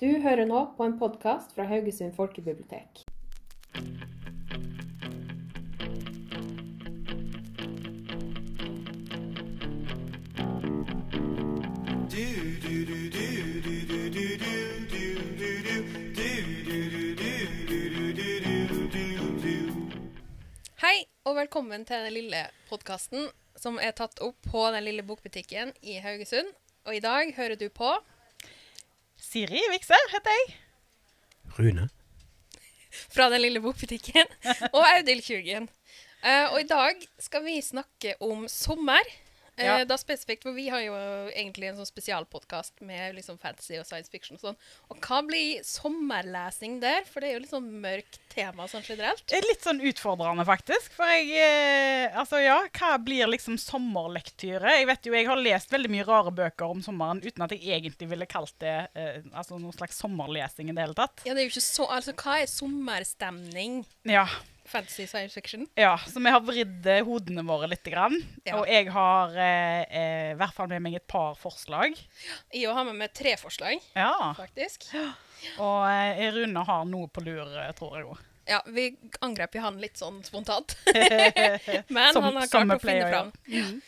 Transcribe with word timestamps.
Du 0.00 0.08
hører 0.18 0.42
nå 0.50 0.60
på 0.74 0.82
en 0.82 0.96
podkast 0.98 1.52
fra 1.54 1.64
Haugesund 1.70 2.16
folkebibliotek. 2.16 3.04
Hei, 20.82 21.04
og 21.22 21.36
velkommen 21.38 21.86
til 21.86 22.02
den 22.02 22.16
lille 22.16 22.40
podkasten 22.66 23.30
som 23.54 23.78
er 23.78 23.94
tatt 23.94 24.18
opp 24.26 24.42
på 24.50 24.66
den 24.74 24.88
lille 24.90 25.06
bokbutikken 25.06 25.70
i 25.86 26.00
Haugesund. 26.02 26.50
Og 26.90 26.98
i 26.98 27.04
dag 27.04 27.30
hører 27.38 27.54
du 27.54 27.68
på 27.70 27.94
Siri 29.24 29.60
Vikser 29.72 30.10
heter 30.12 30.34
jeg. 30.38 30.56
Rune. 31.58 31.88
fra 33.10 33.26
den 33.30 33.42
lille 33.42 33.60
bokbutikken 33.62 34.28
og 34.76 34.84
Audhild 34.86 35.24
Tjugen. 35.26 35.68
Uh, 36.24 36.52
og 36.54 36.60
i 36.60 36.68
dag 36.68 37.00
skal 37.18 37.42
vi 37.44 37.56
snakke 37.64 38.14
om 38.22 38.46
sommer. 38.48 39.02
Eh, 39.56 39.64
Ja. 39.64 39.84
Da 39.84 39.96
spesifikt, 39.96 40.42
for 40.42 40.52
Vi 40.52 40.68
har 40.68 40.80
jo 40.80 40.94
egentlig 41.34 41.68
en 41.68 41.76
sånn 41.76 41.86
spesialpodkast 41.86 42.80
med 42.82 43.14
liksom 43.14 43.38
fantasy 43.38 43.76
og 43.78 43.86
science 43.86 44.10
fiction. 44.10 44.36
og 44.36 44.40
sånn. 44.40 44.56
Og 44.90 44.98
hva 45.00 45.20
blir 45.26 45.62
sommerlesing 45.62 46.80
der? 46.80 47.04
For 47.04 47.20
det 47.20 47.28
er 47.30 47.34
jo 47.34 47.42
litt 47.44 47.52
sånn 47.52 47.68
mørkt 47.82 48.18
tema 48.34 48.66
sånn 48.70 48.82
generelt. 48.86 49.22
Er 49.32 49.42
Litt 49.46 49.62
sånn 49.62 49.80
utfordrende, 49.80 50.44
faktisk. 50.48 50.92
For 50.96 51.04
jeg 51.06 51.30
eh, 51.38 52.10
Altså, 52.18 52.40
ja, 52.42 52.56
hva 52.74 52.96
blir 53.02 53.26
liksom 53.30 53.56
sommerlektyre? 53.58 54.78
Jeg 54.80 54.86
vet 54.90 55.06
jo, 55.06 55.12
jeg 55.14 55.26
har 55.26 55.36
lest 55.36 55.70
veldig 55.70 55.90
mye 55.90 56.06
rare 56.06 56.32
bøker 56.34 56.70
om 56.74 56.82
sommeren 56.82 57.22
uten 57.24 57.42
at 57.46 57.50
jeg 57.54 57.62
egentlig 57.80 58.08
ville 58.10 58.26
kalt 58.26 58.54
det 58.60 58.88
eh, 58.94 59.20
altså 59.32 59.58
noen 59.58 59.72
slags 59.76 59.98
sommerlesing 60.02 60.70
i 60.70 60.74
det 60.74 60.82
hele 60.84 60.94
tatt. 60.98 61.22
Ja, 61.24 61.34
det 61.34 61.44
er 61.44 61.48
jo 61.48 61.54
ikke 61.54 61.64
så, 61.64 61.86
altså 61.90 62.12
Hva 62.14 62.40
er 62.42 62.50
sommerstemning? 62.50 63.84
Ja. 64.08 64.26
Fantasy 64.64 65.06
science 65.06 65.34
fiction? 65.34 65.66
ja 65.76 65.98
så 66.08 66.20
vi 66.24 66.30
har 66.32 66.40
vridd 66.40 66.86
eh, 66.88 67.02
hodene 67.04 67.42
våre 67.44 67.68
litt. 67.68 67.84
Grann. 67.84 68.14
Ja. 68.44 68.56
Og 68.60 68.68
jeg 68.70 68.88
har 68.94 69.34
eh, 69.36 69.82
eh, 69.84 70.30
i 70.32 70.36
hvert 70.40 70.54
fall 70.56 70.68
med 70.72 70.80
meg 70.86 70.94
et 70.96 71.06
par 71.10 71.34
forslag. 71.36 71.98
Jeg 72.54 72.72
har 72.72 72.84
med 72.88 72.96
meg 72.96 73.12
tre 73.12 73.36
forslag, 73.36 73.80
Ja. 73.94 74.32
faktisk. 74.38 74.86
Og 75.60 75.82
eh, 75.90 76.30
Rune 76.32 76.64
har 76.64 76.84
noe 76.88 77.08
på 77.12 77.20
lur, 77.26 77.44
eh, 77.60 77.72
tror 77.76 77.98
jeg 77.98 78.08
òg. 78.08 78.22
Ja, 78.48 78.58
vi 78.68 78.90
angrep 79.24 79.54
jo 79.56 79.60
han 79.64 79.78
litt 79.80 79.96
sånn 80.00 80.22
spontant. 80.24 80.74
Men 81.88 82.12
Som- 82.12 82.24
han 82.24 82.36
har 82.36 82.48
klart 82.48 82.74
å 82.76 82.80
finne 82.80 83.08
å 83.10 83.30
Mm. 83.48 83.82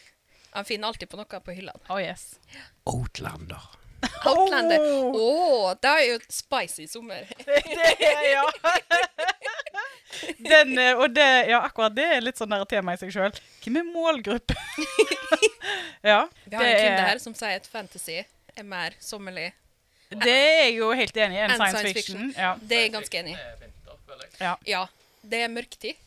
Han 0.57 0.65
finner 0.65 0.89
alltid 0.89 1.09
på 1.13 1.19
noe 1.21 1.41
på 1.45 1.53
hyllene. 1.53 1.81
Oh 1.93 1.99
yes. 2.01 2.39
Outlander. 2.89 3.61
Outlander. 4.27 4.79
Å, 4.81 5.13
Oh. 5.17 5.75
det 5.83 5.91
er 5.91 6.03
jo 6.11 6.17
spicy 6.31 6.87
sommer. 6.91 7.25
Det 7.47 7.95
er, 8.01 8.25
ja. 8.33 8.45
Den, 10.41 10.79
eh, 10.79 10.95
og 10.97 11.11
det, 11.15 11.25
ja, 11.51 11.59
akkurat 11.67 11.93
det 11.97 12.05
er 12.17 12.23
litt 12.25 12.39
sånn 12.41 12.53
der 12.53 12.63
tema 12.71 12.95
i 12.95 13.01
seg 13.01 13.11
sjøl. 13.13 13.35
Hvem 13.65 13.77
er 13.83 13.87
målgruppe? 13.91 14.55
ja. 16.13 16.23
Vi 16.47 16.57
har 16.57 16.65
en 16.65 16.79
kunde 16.79 16.93
er- 17.03 17.09
her 17.11 17.21
som 17.23 17.35
sier 17.37 17.59
at 17.61 17.67
fantasy 17.69 18.21
er 18.23 18.65
mer 18.65 18.97
sommerlig. 19.03 19.51
Det 20.09 20.33
er 20.33 20.61
jeg 20.69 20.77
jo 20.79 20.93
helt 20.97 21.17
enig 21.19 21.37
i. 21.37 21.43
En 21.45 21.51
enn 21.57 21.61
science, 21.61 21.93
fiction. 21.99 22.31
Ja. 22.37 22.55
Det 22.63 22.79
er 22.79 22.85
jeg 22.87 22.93
ganske 22.95 23.21
enig 23.21 23.35
i. 23.35 23.39
Ja. 24.41 24.55
Ja. 24.71 24.85
Det 25.27 25.43
er 25.43 25.51
mørktid. 25.53 25.99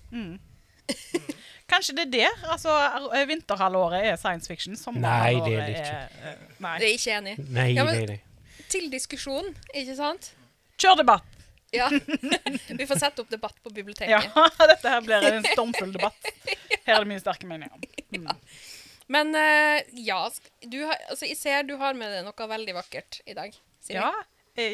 Kanskje 1.69 1.95
det 1.97 2.05
er 2.07 2.11
det. 2.15 2.29
Altså, 2.49 2.73
er- 3.13 3.25
vinterhalvåret 3.29 4.05
er 4.11 4.15
science 4.17 4.47
fiction. 4.49 4.73
Nei, 4.99 5.33
det 5.45 5.53
er 5.53 5.65
det 5.65 5.75
ikke. 5.75 5.99
eh, 6.31 6.39
Nei. 6.65 6.77
Det 6.81 6.87
er 6.89 6.95
ikke 6.97 7.17
enig. 7.19 7.35
Nei, 7.49 7.67
Ja, 7.75 7.83
men- 7.85 7.95
nei, 7.99 8.05
nei. 8.15 8.21
Til 8.69 8.89
diskusjon, 8.91 9.51
ikke 9.73 9.95
sant? 9.97 10.31
Kjør 10.77 10.97
debatt! 11.03 11.25
Ja. 11.73 11.87
Vi 12.79 12.85
får 12.89 12.97
sette 13.01 13.21
opp 13.21 13.29
debatt 13.29 13.55
på 13.63 13.69
biblioteket. 13.73 14.09
Ja, 14.09 14.45
dette 14.71 14.89
her 14.89 15.01
blir 15.05 15.25
en 15.29 15.43
stormfull 15.51 15.91
debatt. 15.93 16.29
Her 16.85 16.95
er 16.95 17.03
det 17.03 17.09
mye 17.11 17.21
sterke 17.21 17.45
meninger. 17.49 17.81
Mm. 18.13 18.27
Men 19.09 19.33
uh, 19.37 19.79
ja, 19.93 20.19
du 20.65 20.79
har, 20.85 20.97
altså, 21.09 21.25
jeg 21.29 21.37
ser 21.37 21.63
du 21.69 21.75
har 21.81 21.93
med 21.97 22.09
deg 22.13 22.25
noe 22.25 22.47
veldig 22.53 22.75
vakkert 22.77 23.21
i 23.29 23.33
dag. 23.37 23.53
Siri. 23.85 23.97
Ja, 24.01 24.11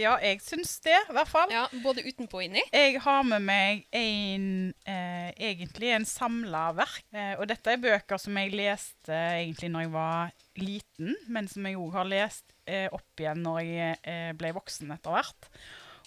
ja, 0.01 0.15
jeg 0.23 0.41
syns 0.43 0.73
det, 0.85 0.95
i 1.09 1.15
hvert 1.15 1.29
fall. 1.29 1.51
Ja, 1.53 1.65
både 1.83 2.03
utenpå 2.05 2.39
og 2.39 2.45
inni. 2.47 2.63
Jeg 2.73 2.99
har 3.03 3.23
med 3.27 3.43
meg 3.45 3.85
en, 3.95 4.47
eh, 4.87 5.29
egentlig 5.51 5.93
en 5.95 6.07
samla 6.09 6.65
verk. 6.77 7.05
Eh, 7.13 7.33
og 7.39 7.47
dette 7.51 7.73
er 7.73 7.81
bøker 7.81 8.21
som 8.21 8.37
jeg 8.41 8.53
leste 8.55 9.13
egentlig 9.13 9.71
når 9.73 9.87
jeg 9.87 9.93
var 9.95 10.35
liten, 10.61 11.15
men 11.27 11.49
som 11.51 11.67
jeg 11.67 11.79
òg 11.79 11.97
har 11.99 12.09
lest 12.09 12.55
eh, 12.67 12.87
opp 12.93 13.21
igjen 13.21 13.43
når 13.45 13.61
jeg 13.63 14.01
eh, 14.03 14.31
ble 14.37 14.53
voksen 14.55 14.93
etter 14.95 15.15
hvert. 15.15 15.49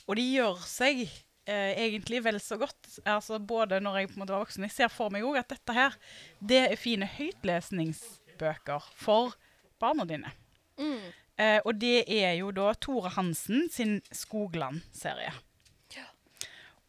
Og 0.08 0.16
de 0.18 0.24
gjør 0.24 0.60
seg 0.64 1.04
eh, 1.04 1.72
egentlig 1.76 2.22
vel 2.24 2.40
så 2.42 2.58
godt. 2.60 2.80
Altså 3.04 3.38
Både 3.38 3.80
når 3.84 4.00
jeg 4.00 4.10
på 4.10 4.18
en 4.18 4.24
måte 4.24 4.34
var 4.36 4.44
voksen 4.46 4.66
Jeg 4.68 4.74
ser 4.74 4.92
for 4.92 5.12
meg 5.14 5.26
òg 5.26 5.40
at 5.42 5.52
dette 5.52 5.76
her, 5.76 5.96
det 6.40 6.64
er 6.70 6.80
fine 6.80 7.08
høytlesningsbøker 7.18 8.92
for 8.96 9.36
barna 9.80 10.06
dine. 10.08 10.32
Mm. 10.78 11.10
Eh, 11.38 11.60
og 11.62 11.78
det 11.78 12.02
er 12.10 12.34
jo 12.40 12.50
da 12.54 12.72
Tore 12.82 13.12
Hansen 13.14 13.68
sin 13.70 14.00
Skogland-serie. 14.10 15.30
Ja. 15.94 16.06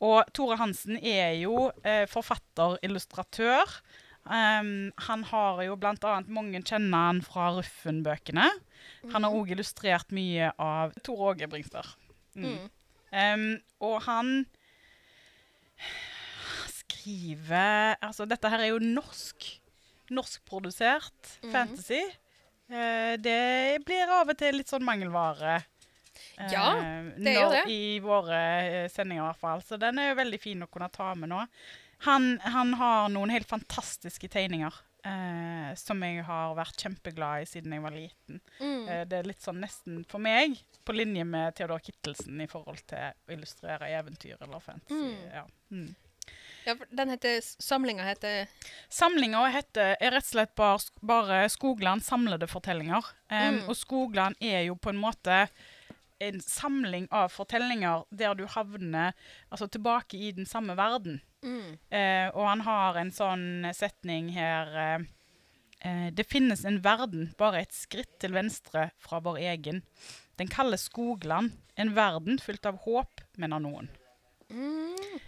Og 0.01 0.31
Tore 0.33 0.57
Hansen 0.57 0.97
er 0.97 1.35
jo 1.37 1.69
eh, 1.83 2.05
forfatter, 2.09 2.79
illustratør. 2.85 3.79
Um, 4.29 4.91
han 5.07 5.23
har 5.29 5.61
jo 5.65 5.77
blant 5.79 6.03
annet 6.05 6.29
mange 6.33 6.59
kjenner 6.61 7.07
han 7.07 7.21
fra 7.25 7.47
Ruffen-bøkene. 7.55 8.45
Han 9.13 9.25
har 9.25 9.35
òg 9.35 9.53
illustrert 9.55 10.11
mye 10.13 10.51
av 10.61 10.93
Tore 11.05 11.31
Åge 11.31 11.49
Bringsberg. 11.49 11.93
Mm. 12.37 12.67
Um, 13.09 13.45
og 13.81 13.95
han 14.05 14.33
skriver 16.69 17.95
Altså, 18.05 18.27
dette 18.29 18.51
her 18.51 18.65
er 18.65 18.73
jo 18.73 18.81
norsk. 18.83 19.47
Norskprodusert 20.13 21.37
mm. 21.43 21.51
fantasy. 21.53 22.01
Eh, 22.69 23.15
det 23.17 23.79
blir 23.85 24.11
av 24.13 24.29
og 24.29 24.37
til 24.37 24.55
litt 24.59 24.69
sånn 24.69 24.85
mangelvare. 24.85 25.63
eh, 26.37 26.51
Ja, 26.51 26.73
det 27.17 27.35
er 27.35 27.41
jo 27.41 27.49
det. 27.55 27.63
I 27.71 27.99
våre 28.03 28.41
eh, 28.63 28.89
sendinger, 28.89 29.23
i 29.23 29.27
hvert 29.27 29.39
fall. 29.41 29.61
Så 29.65 29.79
den 29.79 29.97
er 29.99 30.09
jo 30.11 30.19
veldig 30.21 30.39
fin 30.39 30.61
å 30.63 30.67
kunne 30.69 30.89
ta 30.93 31.13
med 31.15 31.29
nå. 31.29 31.45
Han, 32.05 32.37
han 32.39 32.73
har 32.79 33.09
noen 33.09 33.29
helt 33.33 33.47
fantastiske 33.49 34.29
tegninger. 34.29 34.73
eh, 35.05 35.73
som 35.79 36.01
jeg 36.03 36.23
har 36.27 36.55
vært 36.57 36.75
kjempeglad 36.83 37.41
i 37.41 37.45
siden 37.47 37.71
jeg 37.71 37.81
var 37.81 37.91
liten. 37.95 38.41
Mm. 38.59 38.87
Eh, 38.89 39.05
Det 39.07 39.13
er 39.19 39.23
litt 39.29 39.39
sånn 39.41 39.61
nesten 39.63 40.01
for 40.05 40.19
meg 40.19 40.57
på 40.83 40.91
linje 40.93 41.23
med 41.25 41.55
Theodor 41.55 41.79
Kittelsen 41.79 42.41
i 42.43 42.47
forhold 42.51 42.81
til 42.85 42.97
å 42.99 43.31
illustrere 43.31 43.87
eventyr 43.95 44.35
eller 44.41 44.59
fantasy. 44.59 44.93
Mm. 44.99 45.31
Ja. 45.33 45.45
Mm. 45.71 45.95
Ja, 46.69 46.75
den 46.93 47.09
heter, 47.09 47.39
samlinga 47.41 48.03
heter 48.05 48.45
Samlinga 48.93 49.41
heter, 49.49 49.95
er 49.97 50.11
rett 50.13 50.27
og 50.27 50.33
slett 50.35 50.51
bare, 50.59 50.79
bare 51.01 51.37
Skogland 51.49 52.03
samlede 52.05 52.45
fortellinger. 52.49 53.05
Um, 53.31 53.37
Mm. 53.39 53.59
Og 53.69 53.75
Skogland 53.77 54.35
er 54.41 54.67
jo 54.67 54.75
på 54.77 54.91
en 54.91 54.99
måte 55.01 55.47
en 56.19 56.41
samling 56.43 57.07
av 57.15 57.31
fortellinger 57.31 58.03
der 58.11 58.35
du 58.35 58.43
havner 58.45 59.13
altså, 59.49 59.67
tilbake 59.71 60.17
i 60.17 60.31
den 60.35 60.45
samme 60.45 60.75
verden. 60.77 61.21
mm. 61.41 61.77
Uh, 61.89 62.27
og 62.35 62.43
han 62.49 62.61
har 62.67 62.99
en 62.99 63.11
sånn 63.15 63.69
setning 63.73 64.29
her 64.35 64.99
uh, 64.99 66.09
Det 66.11 66.25
finnes 66.27 66.65
en 66.67 66.81
verden 66.83 67.31
bare 67.39 67.61
et 67.63 67.73
skritt 67.73 68.19
til 68.19 68.35
venstre 68.35 68.89
fra 68.99 69.21
vår 69.23 69.39
egen. 69.55 69.81
Den 70.37 70.51
kalles 70.51 70.89
Skogland. 70.91 71.55
En 71.79 71.95
verden 71.95 72.37
fylt 72.39 72.65
av 72.67 72.81
håp, 72.83 73.21
mener 73.37 73.59
noen. 73.63 73.87
Mm. 74.51 75.19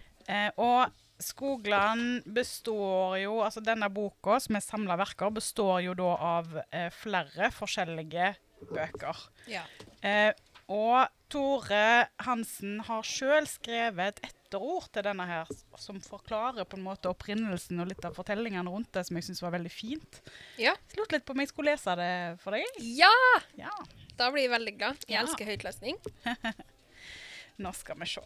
Og 0.59 0.91
Skogland 1.21 2.23
består 2.25 3.17
jo 3.21 3.39
Altså 3.45 3.61
denne 3.63 3.89
boka, 3.93 4.39
som 4.43 4.55
er 4.57 4.65
samla 4.65 4.97
verker, 4.99 5.31
består 5.33 5.81
jo 5.85 5.93
da 5.97 6.11
av 6.37 6.55
eh, 6.71 6.89
flere 6.93 7.51
forskjellige 7.55 8.33
bøker. 8.71 9.17
Ja. 9.49 9.63
Eh, 10.05 10.33
og 10.71 11.07
Tore 11.31 12.07
Hansen 12.23 12.77
har 12.87 13.03
sjøl 13.07 13.47
skrevet 13.49 14.19
et 14.21 14.29
etterord 14.51 14.85
til 14.91 15.03
denne 15.03 15.25
her, 15.27 15.49
som 15.79 15.97
forklarer 16.03 16.63
på 16.67 16.77
en 16.77 16.83
måte 16.85 17.07
opprinnelsen 17.11 17.79
og 17.79 17.87
litt 17.89 18.03
av 18.07 18.15
fortellingene 18.15 18.67
rundt 18.71 18.91
det, 18.95 19.05
som 19.07 19.15
jeg 19.19 19.25
syns 19.29 19.41
var 19.43 19.53
veldig 19.55 19.71
fint. 19.71 20.21
Ja. 20.59 20.73
Jeg 20.91 20.99
lurte 20.99 21.15
litt 21.17 21.25
på 21.27 21.35
om 21.35 21.39
jeg 21.43 21.51
skulle 21.51 21.71
lese 21.73 21.95
det 21.99 22.11
for 22.43 22.55
deg. 22.55 22.79
ja! 22.99 23.11
Ja, 23.59 23.71
Da 24.19 24.29
blir 24.31 24.43
jeg 24.45 24.51
veldig 24.53 24.73
glad. 24.77 25.03
Jeg 25.07 25.15
Ja. 25.17 25.21
elsker 25.25 25.47
høytlesning. 25.47 25.97
nå 27.63 27.71
skal 27.75 27.99
vi 27.99 28.07
se. 28.11 28.23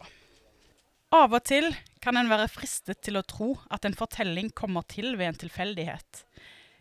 Av 1.14 1.30
og 1.30 1.44
til 1.46 1.68
kan 2.02 2.18
en 2.18 2.30
være 2.30 2.48
fristet 2.50 2.98
til 3.06 3.18
å 3.18 3.26
tro 3.26 3.52
at 3.70 3.86
en 3.86 3.94
fortelling 3.94 4.50
kommer 4.58 4.82
til 4.90 5.14
ved 5.14 5.30
en 5.30 5.38
tilfeldighet. 5.44 6.24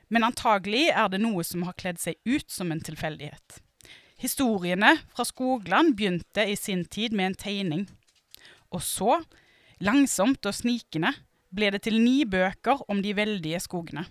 Men 0.09 0.25
antagelig 0.25 0.87
er 0.89 1.11
det 1.13 1.21
noe 1.21 1.43
som 1.45 1.65
har 1.67 1.77
kledd 1.77 2.01
seg 2.01 2.17
ut 2.25 2.49
som 2.49 2.71
en 2.73 2.81
tilfeldighet. 2.81 3.59
Historiene 4.21 4.95
fra 5.13 5.25
Skogland 5.27 5.93
begynte 5.97 6.45
i 6.47 6.55
sin 6.57 6.85
tid 6.85 7.13
med 7.13 7.31
en 7.31 7.39
tegning. 7.45 7.85
Og 8.73 8.81
så, 8.81 9.19
langsomt 9.83 10.45
og 10.45 10.57
snikende, 10.57 11.13
ble 11.53 11.69
det 11.75 11.83
til 11.85 11.99
ni 12.01 12.23
bøker 12.25 12.81
om 12.89 13.01
de 13.05 13.13
veldige 13.15 13.61
skogene. 13.61 14.07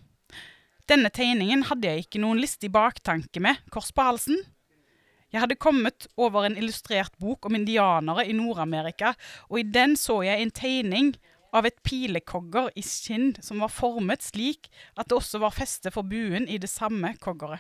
Denne 0.89 1.11
tegningen 1.11 1.65
hadde 1.71 1.89
jeg 1.89 2.05
ikke 2.05 2.21
noen 2.23 2.43
listig 2.43 2.71
baktanke 2.73 3.41
med, 3.43 3.59
kors 3.73 3.91
på 3.91 4.05
halsen. 4.05 4.39
Jeg 5.35 5.43
hadde 5.43 5.59
kommet 5.59 6.07
over 6.15 6.45
en 6.47 6.55
illustrert 6.55 7.17
bok 7.19 7.49
om 7.49 7.57
indianere 7.59 8.23
i 8.31 8.35
Nord-Amerika, 8.39 9.17
og 9.51 9.59
i 9.59 9.65
den 9.67 9.97
så 9.99 10.21
jeg 10.23 10.39
en 10.39 10.53
tegning 10.55 11.09
av 11.55 11.67
et 11.67 11.81
pilekogger 11.83 12.69
i 12.79 12.83
skinn 12.87 13.33
som 13.43 13.63
var 13.63 13.73
formet 13.75 14.23
slik 14.23 14.69
at 14.95 15.09
det 15.11 15.17
også 15.17 15.41
var 15.43 15.57
feste 15.57 15.91
for 15.95 16.07
buen 16.07 16.47
i 16.47 16.59
det 16.63 16.71
samme 16.71 17.17
koggeret. 17.23 17.59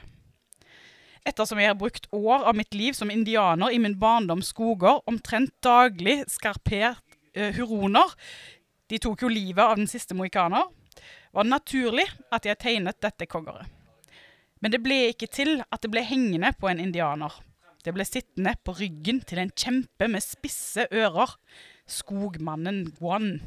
Ettersom 1.26 1.58
jeg 1.58 1.72
har 1.72 1.78
brukt 1.80 2.06
år 2.14 2.44
av 2.46 2.54
mitt 2.54 2.76
liv 2.78 2.94
som 2.94 3.10
indianer 3.10 3.72
i 3.74 3.80
min 3.82 3.96
barndoms 3.98 4.52
skoger, 4.52 5.00
omtrent 5.10 5.50
daglig 5.64 6.20
skarpert 6.30 7.00
eh, 7.34 7.50
huroner, 7.56 8.12
de 8.86 9.00
tok 9.02 9.24
jo 9.24 9.32
livet 9.32 9.64
av 9.64 9.80
den 9.80 9.90
siste 9.90 10.14
mohikaner, 10.14 10.68
var 11.34 11.48
det 11.48 11.54
naturlig 11.56 12.06
at 12.30 12.46
jeg 12.46 12.60
tegnet 12.62 13.02
dette 13.02 13.26
koggeret. 13.26 13.66
Men 14.62 14.70
det 14.70 14.82
ble 14.84 15.08
ikke 15.10 15.26
til 15.32 15.58
at 15.64 15.82
det 15.82 15.90
ble 15.90 16.04
hengende 16.06 16.52
på 16.60 16.70
en 16.70 16.78
indianer. 16.84 17.34
Det 17.84 17.92
ble 17.92 18.06
sittende 18.08 18.54
på 18.64 18.72
ryggen 18.78 19.20
til 19.28 19.42
en 19.42 19.52
kjempe 19.52 20.08
med 20.08 20.24
spisse 20.24 20.86
ører, 20.88 21.36
skogmannen 21.84 22.86
Guan. 22.96 23.42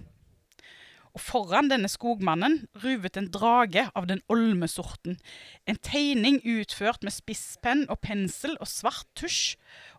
Og 1.17 1.23
foran 1.25 1.71
denne 1.71 1.89
skogmannen 1.89 2.59
ruvet 2.83 3.17
en 3.17 3.31
drage 3.33 3.87
av 3.97 4.05
den 4.05 4.19
olmesorten. 4.29 5.15
En 5.65 5.79
tegning 5.81 6.37
utført 6.45 7.01
med 7.01 7.15
spisspenn 7.15 7.87
og 7.89 7.97
pensel 8.05 8.53
og 8.61 8.69
svart 8.69 9.09
tusj, 9.17 9.55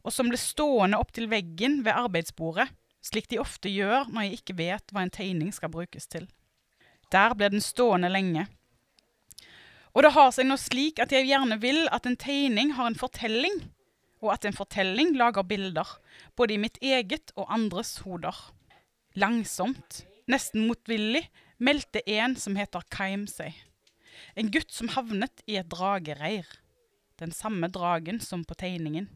og 0.07 0.15
som 0.15 0.31
ble 0.31 0.39
stående 0.39 1.01
opp 1.03 1.11
til 1.17 1.27
veggen 1.33 1.81
ved 1.83 1.99
arbeidsbordet, 1.99 2.69
slik 3.03 3.27
de 3.33 3.41
ofte 3.43 3.73
gjør 3.73 4.07
når 4.13 4.29
jeg 4.29 4.39
ikke 4.39 4.59
vet 4.61 4.95
hva 4.95 5.03
en 5.03 5.15
tegning 5.19 5.51
skal 5.57 5.73
brukes 5.75 6.07
til. 6.07 6.29
Der 7.11 7.35
ble 7.35 7.51
den 7.51 7.65
stående 7.65 8.13
lenge. 8.13 8.47
Og 9.97 10.05
det 10.07 10.15
har 10.15 10.31
seg 10.31 10.47
nå 10.47 10.55
slik 10.61 11.03
at 11.03 11.11
jeg 11.11 11.27
gjerne 11.27 11.59
vil 11.59 11.89
at 11.91 12.07
en 12.07 12.19
tegning 12.21 12.77
har 12.79 12.93
en 12.93 12.99
fortelling, 13.01 13.59
og 14.23 14.33
at 14.35 14.47
en 14.49 14.57
fortelling 14.57 15.15
lager 15.19 15.47
bilder, 15.47 15.89
både 16.37 16.57
i 16.57 16.61
mitt 16.63 16.79
eget 16.83 17.33
og 17.37 17.51
andres 17.55 17.99
hoder. 18.05 18.35
Langsomt, 19.19 20.03
nesten 20.31 20.67
motvillig, 20.67 21.25
meldte 21.59 22.03
en 22.11 22.37
som 22.39 22.57
heter 22.59 22.87
Kaim 22.91 23.27
seg. 23.31 23.55
En 24.39 24.51
gutt 24.51 24.73
som 24.75 24.91
havnet 24.95 25.43
i 25.47 25.59
et 25.59 25.71
dragereir. 25.71 26.47
Den 27.19 27.33
samme 27.35 27.71
dragen 27.75 28.21
som 28.23 28.45
på 28.47 28.57
tegningen. 28.59 29.09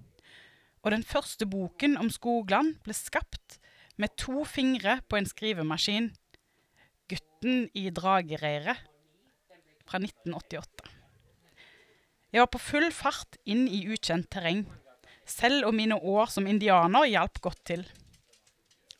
Og 0.82 0.90
den 0.94 1.04
første 1.06 1.46
boken 1.46 1.96
om 2.00 2.10
Skogland 2.10 2.76
ble 2.82 2.94
skapt 2.96 3.58
med 3.98 4.14
to 4.18 4.42
fingre 4.48 4.98
på 5.08 5.18
en 5.18 5.28
skrivemaskin. 5.28 6.10
Gutten 7.10 7.68
i 7.78 7.88
dragereiret 7.94 8.82
fra 9.86 10.00
1988. 10.02 10.90
Jeg 12.32 12.40
var 12.40 12.48
på 12.48 12.62
full 12.62 12.88
fart 12.96 13.36
inn 13.44 13.66
i 13.68 13.84
ukjent 13.92 14.30
terreng. 14.32 14.64
Selv 15.28 15.66
og 15.68 15.74
mine 15.74 15.96
år 15.96 16.30
som 16.32 16.46
indianer 16.46 17.08
hjalp 17.10 17.40
godt 17.44 17.62
til. 17.64 17.84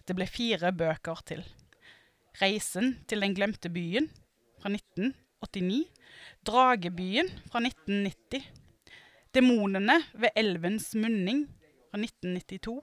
Det 0.07 0.17
ble 0.17 0.27
fire 0.27 0.73
bøker 0.73 1.23
til. 1.27 1.43
'Reisen 2.33 3.05
til 3.07 3.21
den 3.21 3.35
glemte 3.37 3.69
byen' 3.69 4.09
fra 4.63 4.71
1989. 4.73 5.87
'Dragebyen' 6.43 7.31
fra 7.51 7.61
1990. 7.61 8.47
'Demonene 9.35 9.99
ved 10.15 10.31
elvens 10.37 10.95
munning' 10.95 11.47
fra 11.91 11.99
1992. 11.99 12.83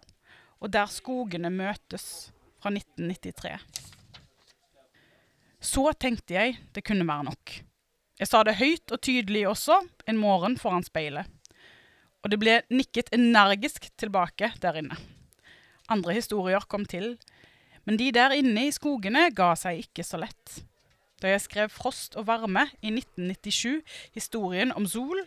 Og 0.59 0.73
'Der 0.73 0.85
skogene 0.85 1.49
møtes' 1.49 2.31
fra 2.59 2.69
1993. 2.69 3.59
Så 5.59 5.91
tenkte 5.99 6.33
jeg 6.33 6.57
det 6.75 6.83
kunne 6.83 7.07
være 7.07 7.23
nok. 7.23 7.63
Jeg 8.19 8.27
sa 8.27 8.43
det 8.43 8.59
høyt 8.59 8.91
og 8.91 9.01
tydelig 9.01 9.47
også 9.47 9.75
en 10.07 10.17
morgen 10.17 10.57
foran 10.57 10.83
speilet. 10.83 11.27
Og 12.23 12.31
det 12.33 12.39
ble 12.41 12.59
nikket 12.73 13.11
energisk 13.15 13.87
tilbake 13.99 14.51
der 14.63 14.81
inne. 14.81 14.97
Andre 15.89 16.13
historier 16.17 16.65
kom 16.69 16.85
til, 16.85 17.15
men 17.87 17.97
de 17.97 18.11
der 18.13 18.35
inne 18.37 18.67
i 18.67 18.73
skogene 18.75 19.29
ga 19.35 19.53
seg 19.57 19.85
ikke 19.85 20.05
så 20.05 20.19
lett. 20.21 20.59
Da 21.19 21.31
jeg 21.31 21.41
skrev 21.41 21.69
'Frost 21.69 22.15
og 22.15 22.27
varme' 22.27 22.69
i 22.81 22.91
1997, 22.91 23.81
historien 24.13 24.71
om 24.71 24.85
Sol, 24.87 25.25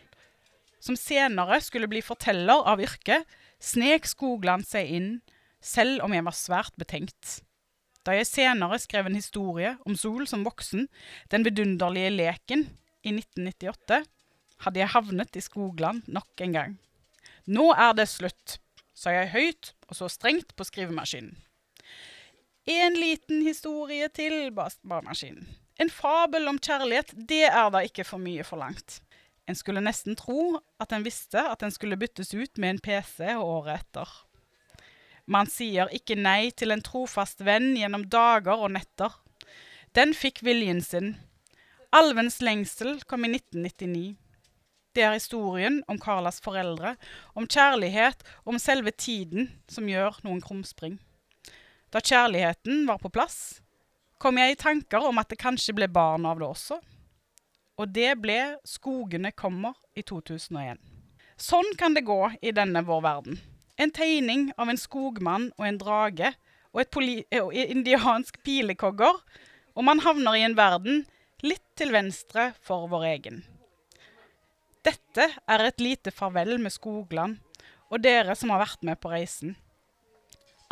som 0.79 0.95
senere 0.95 1.61
skulle 1.61 1.87
bli 1.87 2.01
forteller 2.01 2.65
av 2.65 2.81
yrket, 2.81 3.25
snek 3.59 4.05
Skogland 4.05 4.65
seg 4.65 4.89
inn, 4.89 5.21
selv 5.61 6.03
om 6.03 6.13
jeg 6.13 6.25
var 6.25 6.35
svært 6.35 6.75
betenkt. 6.77 7.41
Da 8.03 8.11
jeg 8.11 8.27
senere 8.27 8.79
skrev 8.79 9.07
en 9.07 9.15
historie 9.15 9.77
om 9.85 9.95
Sol 9.95 10.27
som 10.27 10.43
voksen, 10.43 10.89
Den 11.31 11.45
vidunderlige 11.45 12.09
leken, 12.09 12.67
i 13.03 13.11
1998, 13.11 14.03
hadde 14.63 14.81
jeg 14.81 14.93
havnet 14.95 15.37
i 15.37 15.43
Skogland 15.43 16.07
nok 16.07 16.43
en 16.43 16.57
gang. 16.57 16.75
Nå 17.45 17.71
er 17.75 17.95
det 17.97 18.07
slutt, 18.11 18.57
sa 18.95 19.11
jeg 19.11 19.33
høyt 19.33 19.73
og 19.89 19.97
så 19.99 20.09
strengt 20.11 20.55
på 20.55 20.67
skrivemaskinen. 20.67 21.35
En 22.63 22.95
liten 22.95 23.41
historie 23.43 24.07
til, 24.15 24.53
ba 24.55 24.69
maskinen. 25.03 25.49
En 25.81 25.89
fabel 25.89 26.47
om 26.47 26.59
kjærlighet, 26.61 27.11
det 27.27 27.47
er 27.49 27.71
da 27.73 27.81
ikke 27.83 28.05
for 28.07 28.21
mye 28.21 28.45
forlangt. 28.47 29.01
En 29.49 29.57
skulle 29.59 29.83
nesten 29.83 30.15
tro 30.15 30.61
at 30.79 30.93
en 30.95 31.03
visste 31.03 31.41
at 31.41 31.59
den 31.59 31.73
skulle 31.73 31.99
byttes 31.99 32.31
ut 32.33 32.61
med 32.61 32.75
en 32.75 32.79
PC 32.85 33.33
året 33.35 33.81
etter. 33.81 34.07
Man 35.25 35.47
sier 35.51 35.91
ikke 35.95 36.15
nei 36.19 36.51
til 36.55 36.71
en 36.71 36.83
trofast 36.83 37.43
venn 37.43 37.73
gjennom 37.75 38.05
dager 38.11 38.59
og 38.59 38.71
netter. 38.75 39.11
Den 39.95 40.15
fikk 40.15 40.43
viljen 40.47 40.81
sin. 40.83 41.15
Alvens 41.93 42.39
lengsel 42.41 43.01
kom 43.07 43.27
i 43.27 43.33
1999. 43.35 44.15
Det 44.93 45.01
er 45.01 45.15
historien 45.15 45.79
om 45.89 45.97
Carlas 45.97 46.37
foreldre, 46.43 46.93
om 47.33 47.47
kjærlighet 47.49 48.21
og 48.43 48.53
om 48.53 48.59
selve 48.61 48.91
tiden 48.93 49.49
som 49.65 49.87
gjør 49.89 50.19
noen 50.21 50.41
krumspring. 50.43 50.99
Da 51.89 52.01
kjærligheten 52.01 52.85
var 52.85 52.99
på 53.01 53.09
plass, 53.13 53.63
kom 54.21 54.37
jeg 54.37 54.53
i 54.53 54.59
tanker 54.59 55.05
om 55.07 55.17
at 55.17 55.31
det 55.33 55.41
kanskje 55.41 55.73
ble 55.77 55.89
barn 55.89 56.27
av 56.29 56.37
det 56.41 56.45
også. 56.45 56.77
Og 57.81 57.89
det 57.89 58.21
ble 58.21 58.57
'Skogene 58.63 59.31
kommer' 59.31 59.73
i 59.97 60.01
2001. 60.01 60.77
Sånn 61.37 61.73
kan 61.77 61.93
det 61.93 62.05
gå 62.05 62.37
i 62.41 62.51
denne 62.51 62.85
vår 62.85 63.01
verden. 63.01 63.39
En 63.77 63.91
tegning 63.91 64.51
av 64.57 64.69
en 64.69 64.77
skogmann 64.77 65.51
og 65.57 65.65
en 65.65 65.77
drage 65.81 66.35
og 66.73 66.81
et 66.81 66.91
poli 66.91 67.23
indiansk 67.31 68.37
pilekogger, 68.43 69.17
og 69.75 69.83
man 69.83 69.99
havner 69.99 70.37
i 70.37 70.45
en 70.45 70.57
verden 70.57 71.05
litt 71.41 71.65
til 71.75 71.91
venstre 71.91 72.53
for 72.61 72.87
vår 72.87 73.09
egen. 73.09 73.43
Dette 74.83 75.29
er 75.47 75.63
et 75.63 75.79
lite 75.79 76.11
farvel 76.11 76.57
med 76.59 76.73
Skogland 76.75 77.37
og 77.93 78.01
dere 78.03 78.35
som 78.35 78.51
har 78.51 78.63
vært 78.63 78.83
med 78.83 78.99
på 78.99 79.11
reisen. 79.13 79.53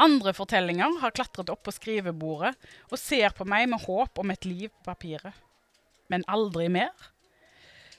Andre 0.01 0.33
fortellinger 0.33 0.97
har 1.03 1.13
klatret 1.15 1.51
opp 1.53 1.61
på 1.67 1.73
skrivebordet 1.75 2.55
og 2.89 2.99
ser 2.99 3.35
på 3.37 3.45
meg 3.47 3.69
med 3.69 3.83
håp 3.85 4.19
om 4.19 4.33
et 4.33 4.47
liv 4.49 4.69
på 4.71 4.89
papiret. 4.89 5.35
Men 6.11 6.25
aldri 6.27 6.67
mer. 6.73 6.91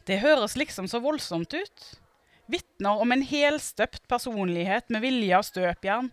Det 0.05 0.19
høres 0.21 0.57
liksom 0.59 0.89
så 0.91 1.01
voldsomt 1.01 1.55
ut. 1.55 1.85
Vitner 2.51 2.99
om 3.01 3.15
en 3.15 3.23
helstøpt 3.25 4.03
personlighet 4.11 4.91
med 4.93 5.05
vilje 5.05 5.39
av 5.39 5.47
støpjern. 5.47 6.11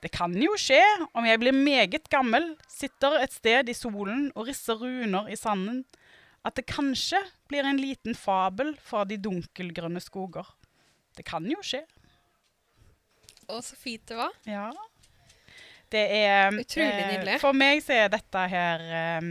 Det 0.00 0.12
kan 0.14 0.32
jo 0.38 0.54
skje 0.56 0.80
om 1.10 1.26
jeg 1.26 1.42
blir 1.42 1.56
meget 1.56 2.06
gammel, 2.12 2.54
sitter 2.70 3.18
et 3.20 3.34
sted 3.34 3.68
i 3.68 3.76
solen 3.76 4.30
og 4.36 4.46
risser 4.48 4.78
runer 4.78 5.28
i 5.28 5.36
sanden, 5.36 5.82
at 6.44 6.56
det 6.58 6.64
kanskje 6.66 7.20
blir 7.48 7.64
en 7.68 7.78
liten 7.78 8.16
fabel 8.18 8.74
fra 8.82 9.04
de 9.06 9.16
dunkelgrønne 9.22 10.00
skoger. 10.02 10.46
Det 11.16 11.24
kan 11.28 11.44
jo 11.46 11.60
skje. 11.62 11.84
Å, 13.52 13.58
så 13.62 13.76
fint 13.76 14.04
det 14.08 14.16
var. 14.18 14.32
Ja. 14.48 14.70
Det 15.92 16.02
er 16.16 16.54
Utrolig 16.56 17.06
nydelig. 17.10 17.38
For 17.42 17.52
meg 17.56 17.82
så 17.84 17.92
er 17.98 18.08
dette 18.14 18.42
her 18.48 18.84
eh, 18.96 19.26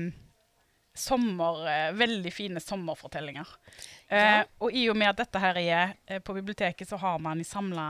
sommer, 1.02 1.64
eh, 1.72 1.90
veldig 1.98 2.34
fine 2.36 2.62
sommerfortellinger. 2.62 3.50
Eh, 4.12 4.18
Ja. 4.22 4.44
og 4.60 4.76
i 4.76 4.86
og 4.92 4.98
med 5.00 5.10
at 5.10 5.22
dette 5.24 5.40
her 5.42 5.58
er 5.58 5.94
eh, 6.06 6.20
på 6.20 6.36
biblioteket, 6.38 6.88
så 6.92 7.00
har 7.02 7.18
man 7.24 7.42
i 7.42 7.48
samla, 7.48 7.88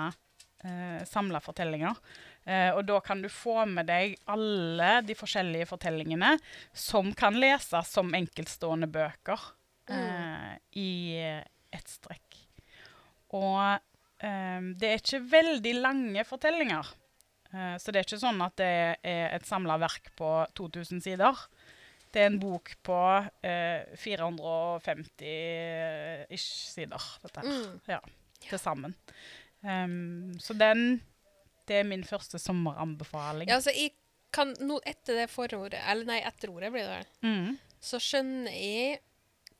eh, 0.63 1.01
samla 1.09 1.41
fortellinger. 1.43 1.97
Eh, 2.45 2.69
og 2.73 2.85
da 2.89 2.99
kan 3.05 3.21
du 3.21 3.29
få 3.29 3.65
med 3.69 3.85
deg 3.89 4.15
alle 4.31 5.01
de 5.05 5.15
forskjellige 5.17 5.65
fortellingene 5.69 6.39
som 6.73 7.13
kan 7.17 7.35
leses 7.37 7.91
som 7.93 8.13
enkeltstående 8.17 8.87
bøker 8.91 9.39
eh, 9.91 10.53
i 10.81 11.17
eh, 11.21 11.43
ett 11.71 11.89
strekk. 11.89 12.47
Og 13.37 13.61
eh, 13.61 14.61
det 14.73 14.87
er 14.89 14.97
ikke 15.03 15.29
veldig 15.35 15.73
lange 15.83 16.23
fortellinger. 16.27 16.85
Eh, 17.51 17.75
så 17.77 17.91
det 17.91 17.99
er 18.01 18.05
ikke 18.09 18.25
sånn 18.25 18.41
at 18.43 18.55
det 18.59 18.73
er 19.05 19.35
et 19.35 19.47
samla 19.47 19.75
verk 19.81 20.05
på 20.17 20.29
2000 20.57 21.01
sider. 21.05 21.35
Det 22.11 22.19
er 22.25 22.29
en 22.31 22.41
bok 22.41 22.65
på 22.83 22.99
eh, 23.47 23.81
450-ish 24.01 26.51
sider, 26.73 27.03
dette 27.23 27.39
her. 27.39 27.47
Mm. 27.47 27.79
Ja, 27.87 28.01
til 28.49 28.59
sammen. 28.59 28.93
Um, 29.61 30.33
så 30.41 30.53
den 30.57 31.01
Det 31.67 31.75
er 31.81 31.83
min 31.87 32.03
første 32.03 32.39
sommeranbefaling. 32.41 33.47
Ja, 33.49 33.55
altså, 33.59 33.71
jeg 33.75 33.93
kan 34.33 34.53
nå 34.63 34.79
etter 34.87 35.17
det 35.21 35.29
forordet, 35.29 35.79
eller 35.91 36.05
nei, 36.07 36.19
etterordet 36.25 36.71
blir 36.71 36.87
det 36.87 36.97
vel, 36.97 37.07
Mm. 37.27 37.57
så 37.81 37.99
skjønner 37.99 38.51
jeg 38.51 38.99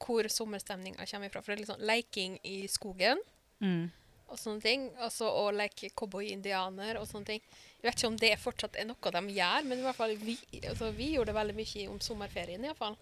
hvor 0.02 0.26
sommerstemninga 0.34 1.06
kommer 1.06 1.28
ifra. 1.30 1.42
For 1.44 1.52
det 1.52 1.58
er 1.60 1.62
litt 1.62 1.72
sånn 1.76 1.86
leiking 1.86 2.40
i 2.44 2.68
skogen. 2.68 3.20
Mm. 3.62 3.92
og 4.32 4.38
sånne 4.40 4.62
ting. 4.64 4.86
Altså 4.98 5.28
å 5.28 5.52
leke 5.52 5.90
cowboy-indianer 5.92 6.96
og 6.98 7.04
sånne 7.06 7.26
ting. 7.28 7.42
Jeg 7.82 7.84
vet 7.84 7.98
ikke 8.00 8.08
om 8.08 8.16
det 8.18 8.30
fortsatt 8.40 8.78
er 8.80 8.86
noe 8.88 9.12
de 9.12 9.22
gjør, 9.36 9.66
men 9.68 9.80
i 9.80 9.82
hvert 9.84 9.98
fall 9.98 10.14
vi, 10.16 10.38
altså, 10.70 10.88
vi 10.96 11.10
gjorde 11.18 11.34
det 11.34 11.36
veldig 11.36 11.56
mye 11.58 11.90
om 11.92 12.00
sommerferien 12.00 12.64
iallfall. 12.64 12.96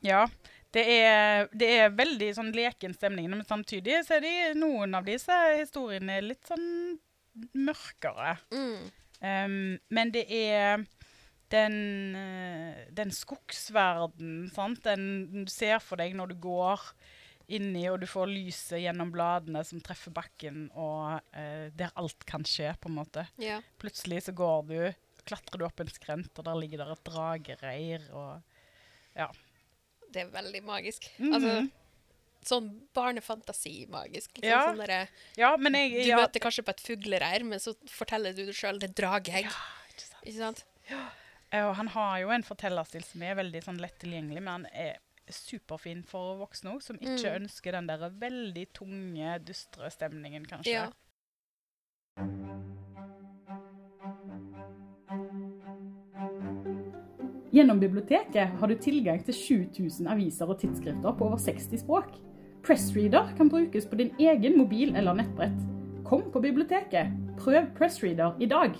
Ja. 0.00 0.22
Det 0.72 0.84
er, 0.88 1.48
det 1.52 1.68
er 1.82 1.90
veldig 1.90 2.30
sånn 2.34 2.50
leken 2.56 2.94
stemning, 2.96 3.28
men 3.28 3.44
samtidig 3.44 4.00
så 4.06 4.16
er 4.16 4.20
de, 4.24 4.32
noen 4.56 4.94
av 4.96 5.04
disse 5.04 5.36
historiene 5.58 6.16
litt 6.24 6.48
sånn 6.48 6.98
mørkere. 7.54 8.36
Mm. 8.54 8.90
Um, 9.20 9.78
men 9.92 10.12
det 10.14 10.24
er 10.32 10.84
den, 11.50 12.14
eh, 12.14 12.84
den 12.94 13.10
skogsverdenen, 13.10 14.50
sant? 14.54 14.84
Den 14.86 15.44
du 15.44 15.50
ser 15.50 15.80
for 15.82 16.00
deg 16.00 16.14
når 16.16 16.32
du 16.32 16.36
går 16.46 16.84
inni, 17.50 17.82
og 17.90 17.98
du 18.00 18.06
får 18.06 18.30
lyset 18.30 18.78
gjennom 18.84 19.10
bladene 19.10 19.64
som 19.66 19.82
treffer 19.82 20.14
bakken, 20.14 20.68
og 20.78 21.18
uh, 21.34 21.66
der 21.74 21.90
alt 21.98 22.22
kan 22.28 22.46
skje, 22.46 22.70
på 22.78 22.86
en 22.86 22.98
måte. 23.00 23.26
Ja. 23.42 23.58
Plutselig 23.82 24.22
så 24.28 24.34
går 24.38 24.68
du, 24.68 24.76
klatrer 25.26 25.58
du 25.58 25.66
opp 25.66 25.82
en 25.82 25.90
skrent, 25.90 26.30
og 26.38 26.46
der 26.46 26.60
ligger 26.60 26.84
der 26.84 26.94
et 26.94 27.02
dragereir, 27.08 28.06
og 28.14 29.18
ja. 29.18 29.26
Det 30.10 30.22
er 30.22 30.30
veldig 30.30 30.62
magisk. 30.66 31.10
Mhm. 31.18 31.34
Altså, 31.34 31.56
sånn 32.46 32.68
barnefantasi-magisk. 32.96 34.38
Liksom. 34.38 34.48
Ja. 34.50 34.62
Sånn 34.70 34.78
der, 34.86 35.08
Ja, 35.36 35.56
men 35.56 35.74
jeg 35.74 35.92
du 36.04 36.08
ja, 36.08 36.16
møter 36.22 36.40
kanskje 36.40 36.64
på 36.64 36.70
et 36.70 36.80
fuglereir, 36.80 37.44
men 37.44 37.58
så 37.60 37.74
forteller 37.88 38.32
du 38.36 38.44
det 38.46 38.54
sjøl. 38.56 38.78
Det 38.80 38.90
er 38.90 38.94
drageegg. 39.02 39.46
ikke 39.46 40.06
sant. 40.06 40.24
Ikke 40.24 40.38
sant? 40.38 40.64
Ja. 40.90 41.04
Og 41.66 41.74
han 41.76 41.88
har 41.88 42.18
jo 42.20 42.30
en 42.30 42.42
fortellerstil 42.46 43.04
som 43.04 43.22
er 43.22 43.34
veldig 43.34 43.62
sånn 43.64 43.80
lett 43.82 43.98
tilgjengelig, 43.98 44.42
men 44.42 44.52
han 44.52 44.66
er 44.72 44.98
superfin 45.30 46.04
for 46.06 46.36
voksne 46.38 46.72
òg, 46.76 46.82
som 46.82 46.96
ikke 46.98 47.30
Mm. 47.30 47.42
ønsker 47.44 47.72
den 47.72 47.86
der 47.86 48.08
veldig 48.10 48.66
tunge, 48.72 49.38
dystre 49.44 49.90
stemningen, 49.90 50.46
kanskje. 50.46 50.72
Ja. 50.72 50.90
Gjennom 57.52 57.80
biblioteket 57.80 58.48
har 58.60 58.68
du 58.70 58.74
tilgang 58.78 59.22
til 59.26 59.34
7000 59.34 60.06
aviser 60.12 60.50
og 60.52 60.60
tidsskrifter 60.60 61.16
på 61.18 61.26
over 61.26 61.40
60 61.42 61.80
språk. 61.82 62.12
Pressreader 62.62 63.32
kan 63.36 63.48
brukes 63.48 63.86
på 63.86 63.96
din 63.96 64.14
egen 64.18 64.58
mobil 64.58 64.96
eller 64.96 65.14
nettbrett. 65.14 65.60
Kom 66.04 66.26
på 66.32 66.40
biblioteket. 66.40 67.12
Prøv 67.40 67.70
Pressreader 67.78 68.36
i 68.40 68.46
dag. 68.50 68.74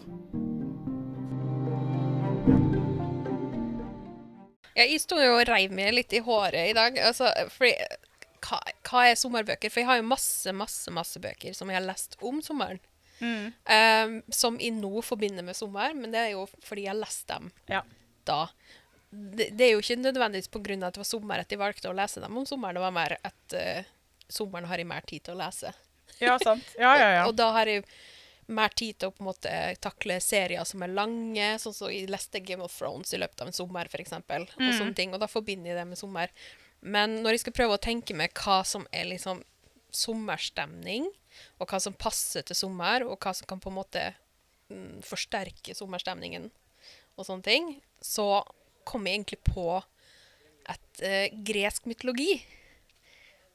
Jeg 4.76 5.00
sto 5.02 5.18
jo 5.20 5.34
og 5.36 5.48
reiv 5.48 5.72
meg 5.74 5.92
litt 5.96 6.12
i 6.16 6.22
håret 6.24 6.70
i 6.70 6.76
dag. 6.76 6.96
Altså, 7.04 7.30
fordi, 7.52 7.72
hva, 8.46 8.60
hva 8.86 9.06
er 9.10 9.18
sommerbøker? 9.18 9.72
For 9.72 9.82
jeg 9.82 9.88
har 9.90 10.00
jo 10.00 10.06
masse, 10.08 10.54
masse, 10.56 10.92
masse 10.94 11.20
bøker 11.22 11.56
som 11.56 11.72
jeg 11.72 11.80
har 11.80 11.88
lest 11.88 12.16
om 12.24 12.40
sommeren. 12.44 12.80
Mm. 13.20 13.50
Um, 13.68 14.12
som 14.32 14.56
jeg 14.60 14.72
nå 14.78 15.02
forbinder 15.04 15.44
med 15.44 15.56
sommer, 15.58 15.92
men 15.96 16.12
det 16.14 16.22
er 16.22 16.30
jo 16.32 16.46
fordi 16.64 16.86
jeg 16.86 16.94
har 16.94 17.02
lest 17.02 17.26
dem 17.28 17.50
Ja. 17.68 17.82
da. 18.24 18.46
Det, 19.10 19.48
det 19.58 19.66
er 19.66 19.72
jo 19.74 19.80
ikke 19.82 19.96
nødvendigvis 19.98 20.48
pga. 20.54 20.76
at 20.86 20.94
det 20.94 21.02
var 21.02 21.08
sommer 21.08 21.42
at 21.42 21.48
de 21.50 21.58
valgte 21.58 21.90
å 21.90 21.96
lese 21.96 22.20
dem 22.22 22.36
om 22.38 22.46
sommeren. 22.46 22.78
Det 22.78 22.84
var 22.84 22.94
mer 22.94 23.16
at 23.26 23.56
uh, 23.58 23.82
sommeren 24.30 24.68
har 24.70 24.78
jeg 24.78 24.86
mer 24.86 25.02
tid 25.06 25.24
til 25.26 25.34
å 25.34 25.40
lese. 25.42 25.72
Ja, 26.20 26.38
sant. 26.38 26.64
Ja, 26.78 26.94
ja, 26.98 27.10
ja. 27.18 27.26
Og 27.28 27.34
da 27.34 27.50
har 27.56 27.66
jeg 27.66 27.84
mer 28.50 28.68
tid 28.74 28.98
til 28.98 29.10
å 29.10 29.14
på 29.14 29.22
en 29.22 29.28
måte 29.30 29.50
takle 29.82 30.16
serier 30.22 30.64
som 30.66 30.82
er 30.82 30.90
lange, 30.94 31.52
sånn 31.62 31.74
som 31.74 31.90
jeg 31.90 32.08
leste 32.10 32.40
Game 32.42 32.62
of 32.66 32.74
Thrones 32.74 33.12
i 33.14 33.18
løpet 33.22 33.42
av 33.44 33.50
en 33.50 33.54
sommer, 33.54 33.86
f.eks. 33.90 34.12
Og 34.18 34.48
Mm. 34.58 34.72
sånne 34.78 34.94
ting, 34.98 35.14
og 35.14 35.20
da 35.22 35.28
forbinder 35.30 35.70
jeg 35.70 35.78
det 35.78 35.86
med 35.90 35.98
sommer. 35.98 36.30
Men 36.82 37.20
når 37.22 37.36
jeg 37.36 37.42
skal 37.44 37.54
prøve 37.60 37.76
å 37.76 37.82
tenke 37.82 38.14
meg 38.16 38.34
hva 38.34 38.62
som 38.66 38.86
er 38.90 39.06
liksom 39.10 39.42
sommerstemning, 39.94 41.06
og 41.60 41.70
hva 41.70 41.78
som 41.82 41.94
passer 41.96 42.42
til 42.46 42.58
sommer, 42.58 43.04
og 43.06 43.18
hva 43.22 43.32
som 43.36 43.46
kan 43.50 43.60
på 43.62 43.70
en 43.70 43.78
måte 43.78 44.02
mm, 44.70 45.00
forsterke 45.06 45.74
sommerstemningen, 45.78 46.50
og 47.16 47.26
sånne 47.26 47.46
ting, 47.46 47.70
så 48.02 48.42
kom 48.90 49.06
jeg 49.06 49.20
egentlig 49.20 49.40
på 49.46 49.66
et 50.70 51.04
eh, 51.06 51.36
gresk 51.46 51.86
mytologi 51.90 52.40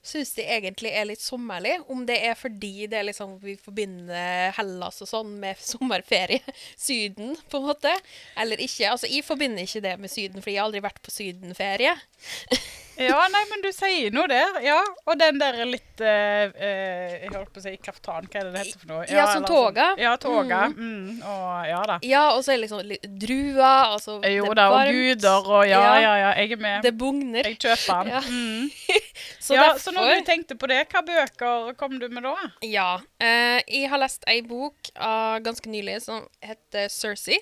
syns 0.05 0.33
de 0.37 0.45
egentlig 0.45 0.91
er 0.93 1.07
litt 1.09 1.21
sommerlig. 1.23 1.75
Om 1.91 2.05
det 2.07 2.19
er 2.27 2.37
fordi 2.37 2.87
det 2.91 2.99
er 2.99 3.07
liksom, 3.09 3.37
vi 3.41 3.55
forbinder 3.61 4.53
Hellas 4.57 5.01
og 5.03 5.09
sånn 5.09 5.35
med 5.41 5.61
sommerferie. 5.61 6.43
Syden, 6.87 7.35
på 7.49 7.61
en 7.61 7.69
måte. 7.71 7.93
Eller 8.41 8.61
ikke. 8.61 8.91
Altså, 8.91 9.09
jeg 9.11 9.25
forbinder 9.25 9.65
ikke 9.65 9.83
det 9.85 9.95
med 10.01 10.13
Syden, 10.13 10.41
fordi 10.41 10.57
jeg 10.57 10.61
har 10.63 10.69
aldri 10.69 10.83
vært 10.85 11.01
på 11.05 11.13
sydenferie. 11.13 11.95
Ja, 12.97 13.27
nei, 13.31 13.41
men 13.49 13.61
du 13.63 13.69
sier 13.75 14.13
noe 14.15 14.27
der. 14.31 14.59
Ja, 14.63 14.77
og 15.05 15.17
den 15.19 15.39
der 15.41 15.57
litt 15.67 15.99
eh, 15.99 16.51
eh, 16.55 17.15
Jeg 17.25 17.31
holdt 17.33 17.51
på 17.55 17.59
å 17.59 17.63
si 17.65 17.73
kaftan, 17.83 18.27
hva 18.31 18.39
er 18.39 18.47
det 18.47 18.53
det 18.55 18.61
heter 18.63 18.79
for 18.83 18.91
noe? 18.93 19.05
Ja, 19.11 19.25
som 19.33 19.43
eller 19.43 19.49
toga. 19.49 19.87
sånn. 19.91 20.03
Ja, 20.05 20.13
toga. 20.21 20.59
Mm. 20.71 21.09
og 21.25 21.67
ja 21.69 21.81
da. 21.91 21.97
Ja, 22.07 22.23
og 22.35 22.43
så 22.45 22.53
er 22.53 22.57
det 22.59 22.63
liksom 22.65 22.83
litt 22.87 23.07
druer. 23.25 23.91
Altså, 23.95 24.17
Jo 24.31 24.47
det 24.47 24.51
er 24.55 24.59
da, 24.61 24.67
og 24.69 24.77
varmt. 24.77 24.95
guder 24.95 25.51
og 25.57 25.67
ja, 25.67 25.81
Ja. 25.81 25.93
ja, 26.05 26.13
ja, 26.23 26.31
jeg 26.39 26.55
er 26.55 26.63
med. 26.67 26.81
Det 26.87 26.93
bugner. 26.97 27.43
Jeg 27.51 27.59
kjøper 27.59 28.03
den. 28.03 28.13
Ja. 28.15 28.23
Mm. 28.25 28.71
Så 29.45 29.53
ja, 29.53 29.61
derfor 29.67 29.79
så 29.83 29.91
når 29.93 30.07
du 30.15 30.25
tenkte 30.25 30.55
på 30.57 30.67
det, 30.71 30.79
hva 30.89 31.01
bøker 31.05 31.75
kom 31.77 31.99
du 32.01 32.07
med 32.09 32.23
da? 32.25 32.33
Ja. 32.65 32.87
Eh, 33.21 33.59
jeg 33.67 33.89
har 33.91 34.01
lest 34.01 34.23
ei 34.31 34.39
bok 34.41 34.89
av 34.97 35.43
ganske 35.45 35.69
nylig 35.69 35.99
som 36.07 36.23
heter 36.41 36.87
Cersei. 36.89 37.37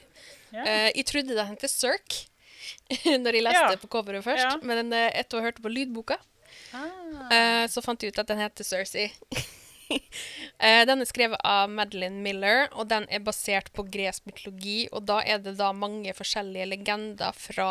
Ja. 0.52 0.66
Eh, 0.66 0.90
jeg 0.98 1.06
trodde 1.10 1.38
det 1.38 1.46
het 1.48 1.64
Cirque 1.72 2.26
når 3.24 3.34
jeg 3.40 3.44
leste 3.48 3.72
Ja. 3.74 3.82
på 3.82 3.90
coveret 3.98 4.24
først, 4.26 4.44
Ja. 4.44 4.58
men 4.64 4.92
uh, 4.94 5.10
etter 5.14 5.38
å 5.38 5.42
ha 5.42 5.50
hørt 5.50 5.62
på 5.64 5.72
lydboka, 5.74 6.18
eh, 7.32 7.66
så 7.70 7.82
fant 7.84 8.02
jeg 8.02 8.14
ut 8.14 8.20
at 8.24 8.28
den 8.28 8.40
heter 8.44 8.64
Cersei. 8.68 9.12
Eh, 10.64 10.86
den 10.88 11.02
er 11.04 11.06
skrevet 11.06 11.38
av 11.46 11.70
Madeline 11.70 12.22
Miller, 12.24 12.64
og 12.80 12.88
den 12.90 13.04
er 13.14 13.20
basert 13.22 13.68
på 13.76 13.84
gresk 13.94 14.24
mytologi. 14.26 14.88
Og 14.96 15.04
da 15.06 15.20
er 15.22 15.42
det 15.44 15.54
da 15.60 15.68
mange 15.76 16.10
forskjellige 16.18 16.66
legender 16.72 17.36
fra 17.38 17.68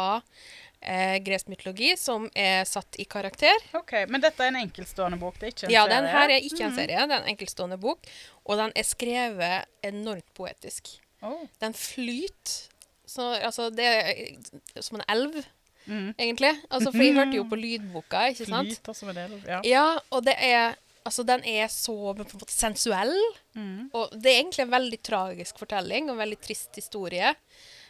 eh, 0.85 1.17
gresk 1.25 1.49
mytologi 1.51 1.95
som 1.99 2.29
er 2.39 2.63
satt 2.69 2.99
i 3.03 3.07
karakter. 3.11 3.57
OK, 3.75 3.95
men 4.13 4.23
dette 4.23 4.45
er 4.45 4.53
en 4.53 4.61
enkeltstående 4.61 5.19
bok, 5.19 5.41
det 5.41 5.49
er 5.49 5.55
ikke 5.57 5.67
en 5.67 5.75
Ja, 5.75 5.83
serie? 5.89 5.97
den 5.97 6.11
her 6.13 6.35
er 6.37 6.47
ikke 6.51 6.65
en 6.69 6.77
serie, 6.77 7.07
det 7.09 7.17
er 7.17 7.25
en 7.25 7.33
enkeltstående 7.33 7.81
bok. 7.83 8.07
Og 8.45 8.61
den 8.61 8.77
er 8.77 8.87
skrevet 8.87 9.67
enormt 9.91 10.29
poetisk. 10.39 10.93
Oh. 11.23 11.43
Den 11.65 11.75
flyter 11.75 12.69
så, 13.13 13.33
altså, 13.45 13.69
Det 13.75 13.85
er 13.89 14.81
som 14.83 15.01
en 15.01 15.05
elv, 15.09 15.43
Mm. 15.83 16.15
egentlig. 16.15 16.53
Altså, 16.71 16.93
for 16.93 17.03
jeg 17.03 17.15
hørte 17.17 17.35
jo 17.35 17.45
på 17.51 17.57
lydboka, 17.59 18.21
ikke 18.31 18.47
sant? 18.47 18.69
Flyter 18.71 18.95
som 18.95 19.09
en 19.11 19.17
elv, 19.19 19.41
ja. 19.49 19.61
Ja, 19.67 19.87
og 20.15 20.25
det 20.25 20.37
er 20.39 20.77
Altså, 21.05 21.25
den 21.27 21.43
er 21.43 21.67
så 21.67 22.15
sensuell. 22.47 23.17
Mm. 23.59 23.89
Og 23.93 24.13
det 24.23 24.31
er 24.31 24.37
egentlig 24.39 24.63
en 24.63 24.71
veldig 24.71 24.99
tragisk 25.03 25.59
fortelling 25.59 26.07
og 26.07 26.15
en 26.15 26.21
veldig 26.23 26.39
trist 26.39 26.79
historie 26.79 27.33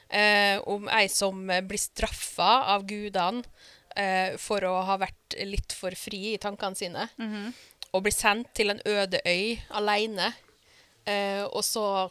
eh, 0.08 0.56
om 0.64 0.88
ei 0.88 1.10
som 1.12 1.42
eh, 1.50 1.60
blir 1.60 1.76
straffa 1.82 2.62
av 2.72 2.86
gudene 2.88 3.44
eh, 3.96 4.38
for 4.40 4.64
å 4.64 4.78
ha 4.88 4.96
vært 5.02 5.36
litt 5.44 5.76
for 5.76 5.92
fri 5.92 6.32
i 6.32 6.40
tankene 6.40 6.78
sine. 6.78 7.04
Mhm. 7.20 7.52
Og 7.92 8.06
blir 8.06 8.16
sendt 8.16 8.54
til 8.56 8.72
en 8.72 8.80
øde 8.88 9.20
øy 9.28 9.58
alene. 9.76 10.32
Eh, 11.04 11.42
og 11.44 11.60
så 11.68 12.08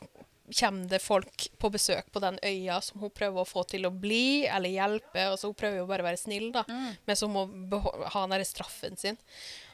kommer 0.59 0.89
det 0.91 0.99
folk 1.03 1.47
på 1.59 1.69
besøk 1.73 2.11
på 2.11 2.21
den 2.23 2.37
øya 2.43 2.79
som 2.83 3.01
hun 3.01 3.11
prøver 3.15 3.41
å 3.43 3.47
få 3.47 3.63
til 3.69 3.85
å 3.87 3.91
bli 3.93 4.45
eller 4.47 4.69
hjelpe. 4.73 5.27
Altså, 5.31 5.49
hun 5.51 5.57
prøver 5.57 5.81
jo 5.81 5.89
bare 5.89 6.05
å 6.05 6.09
være 6.09 6.21
snill, 6.21 6.51
da, 6.55 6.65
men 6.69 7.15
så 7.19 7.29
må 7.31 7.45
hun 7.47 8.07
ha 8.15 8.25
den 8.35 8.45
straffen 8.47 8.97
sin. 8.97 9.19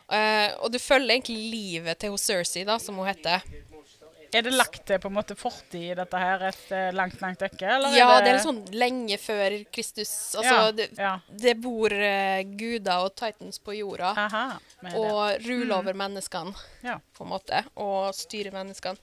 Uh, 0.07 0.53
og 0.63 0.71
du 0.71 0.79
følger 0.79 1.17
egentlig 1.17 1.49
livet 1.51 1.99
til 1.99 2.13
hun 2.13 2.21
Cersei, 2.21 2.63
da, 2.67 2.77
som 2.79 2.95
hun 2.95 3.09
heter. 3.09 3.43
Er 4.35 4.43
det 4.43 4.51
lagt 4.51 4.81
til 4.87 4.99
på 4.99 5.07
en 5.07 5.15
måte 5.15 5.35
fortid 5.39 5.93
i 5.93 5.95
dette 5.95 6.19
her 6.19 6.41
et 6.49 6.71
eh, 6.75 6.89
langt, 6.95 7.15
langt 7.23 7.39
dekke? 7.39 7.63
Eller 7.77 7.93
Ja, 7.95 8.09
er 8.17 8.25
det 8.25 8.31
er 8.33 8.41
sånn 8.43 8.59
lenge 8.75 9.15
før 9.23 9.55
Kristus. 9.71 10.11
Altså, 10.35 10.51
Ja, 10.51 10.71
det, 10.75 10.87
ja. 10.99 11.13
det 11.31 11.53
bor 11.63 11.93
uh, 11.95 12.41
guder 12.59 13.05
og 13.05 13.15
titans 13.15 13.59
på 13.63 13.77
jorda. 13.79 14.11
Aha, 14.25 14.43
og 14.99 15.47
ruler 15.47 15.77
over 15.79 15.95
menneskene, 15.95 16.51
Ja. 16.83 16.97
på 17.15 17.23
en 17.23 17.31
måte. 17.31 17.63
Og 17.79 18.11
styrer 18.15 18.51
menneskene. 18.55 18.99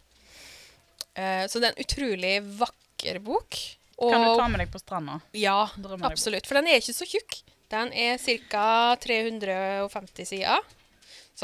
Eh, 1.14 1.44
så 1.48 1.60
det 1.60 1.70
er 1.70 1.74
en 1.74 1.84
utrolig 1.84 2.34
vakker 2.60 3.20
bok. 3.24 3.58
Og, 3.96 4.10
Kan 4.10 4.24
du 4.26 4.30
ta 4.34 4.46
med 4.50 4.64
deg 4.64 4.70
på 4.72 4.80
stranda? 4.82 5.20
Ja, 5.38 5.68
absolutt. 6.02 6.48
For 6.48 6.58
den 6.58 6.66
er 6.72 6.80
ikke 6.80 6.96
så 6.96 7.06
tjukk. 7.06 7.42
Den 7.70 7.92
er 7.94 8.18
ca. 8.18 8.96
350 9.00 10.26
sider. 10.26 10.58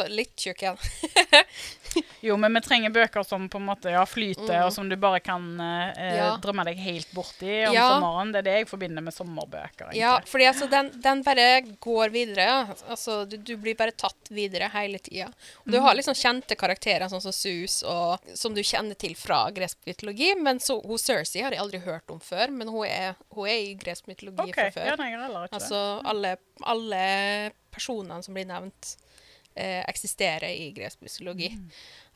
Litt 0.09 0.37
tjukk 0.37 0.62
igjen. 0.62 0.78
Jo, 2.23 2.37
men 2.38 2.54
vi 2.54 2.61
trenger 2.62 2.92
bøker 2.95 3.25
som 3.26 3.49
på 3.50 3.59
en 3.59 3.64
måte 3.66 3.90
ja, 3.90 4.04
flyter, 4.07 4.61
Mm. 4.61 4.66
og 4.66 4.73
som 4.73 4.87
du 4.88 4.95
bare 5.00 5.19
kan 5.21 5.42
eh, 5.59 5.88
eh, 5.99 6.16
Ja. 6.21 6.37
drømme 6.38 6.62
deg 6.69 6.78
helt 6.78 7.11
bort 7.12 7.42
i 7.42 7.64
om 7.66 7.75
Ja. 7.75 7.88
sommeren. 7.97 8.30
Det 8.30 8.38
er 8.38 8.42
det 8.47 8.52
jeg 8.61 8.69
forbinder 8.69 9.02
med 9.02 9.14
sommerbøker. 9.14 9.88
egentlig. 9.88 9.99
Ja, 9.99 10.21
fordi 10.25 10.45
altså, 10.47 10.69
den, 10.71 10.92
den 11.02 11.25
bare 11.26 11.62
går 11.80 12.12
videre. 12.14 12.76
Altså, 12.88 13.25
du, 13.28 13.37
du 13.37 13.57
blir 13.57 13.75
bare 13.75 13.90
tatt 13.90 14.30
videre 14.30 14.71
hele 14.71 14.99
tida. 14.99 15.33
Du 15.64 15.80
du 15.80 15.83
har 15.83 15.95
liksom 15.97 16.14
kjente 16.14 16.57
karakterer, 16.61 17.09
sånn 17.09 17.23
som 17.25 17.33
Sus, 17.33 17.83
og, 17.88 18.21
som 18.37 18.52
du 18.54 18.61
kjenner 18.61 18.95
til 19.00 19.14
fra 19.16 19.47
gresk 19.50 19.78
mytologi. 19.88 20.35
Men 20.37 20.61
så, 20.61 20.76
hun 20.85 21.00
Cersei 21.00 21.40
har 21.42 21.57
jeg 21.57 21.62
aldri 21.62 21.80
hørt 21.80 22.11
om 22.12 22.21
før, 22.21 22.52
men 22.52 22.69
hun 22.69 22.85
er, 22.85 23.16
hun 23.33 23.49
er 23.49 23.62
i 23.64 23.75
gresk 23.80 24.11
mytologi 24.11 24.50
okay. 24.52 24.69
fra 24.69 24.83
før. 24.83 24.90
Ja, 24.92 24.97
nei, 25.00 25.11
jeg 25.14 25.25
ikke 25.25 25.57
Altså 25.57 25.80
alle, 26.04 26.37
alle 26.69 27.04
personene 27.73 28.21
som 28.23 28.37
blir 28.37 28.49
nevnt, 28.50 28.97
eh, 29.61 29.83
eksisterer 29.88 30.49
i 30.50 30.71
gresk 30.76 31.02
mytologi. 31.05 31.50
Mm. 31.57 31.67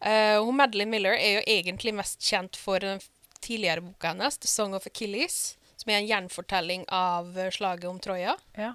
Uh, 0.05 0.53
Madeline 0.53 0.91
Miller 0.91 1.17
er 1.17 1.39
jo 1.39 1.45
egentlig 1.47 1.95
mest 1.97 2.25
kjent 2.25 2.57
for 2.61 2.83
den 2.83 3.03
tidligere 3.45 3.85
boka 3.85 4.13
hennes, 4.13 4.39
'The 4.39 4.49
Song 4.49 4.75
of 4.75 4.89
Achilles', 4.89 5.57
som 5.77 5.93
er 5.93 6.01
en 6.01 6.09
gjenfortelling 6.09 6.87
av 6.89 7.39
eh, 7.39 7.51
slaget 7.53 7.89
om 7.91 8.01
Troja. 8.01 8.37
Ja. 8.57 8.75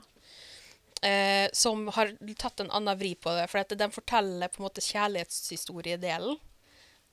Uh, 0.99 1.47
som 1.55 1.87
har 1.95 2.11
tatt 2.37 2.59
en 2.59 2.71
annen 2.75 2.99
vri 2.99 3.13
på 3.15 3.31
det. 3.37 3.47
For 3.51 3.61
at 3.61 3.71
den 3.77 3.91
forteller 3.91 4.51
på 4.51 4.61
en 4.61 4.67
måte 4.67 4.83
kjærlighetshistoriedelen 4.83 6.37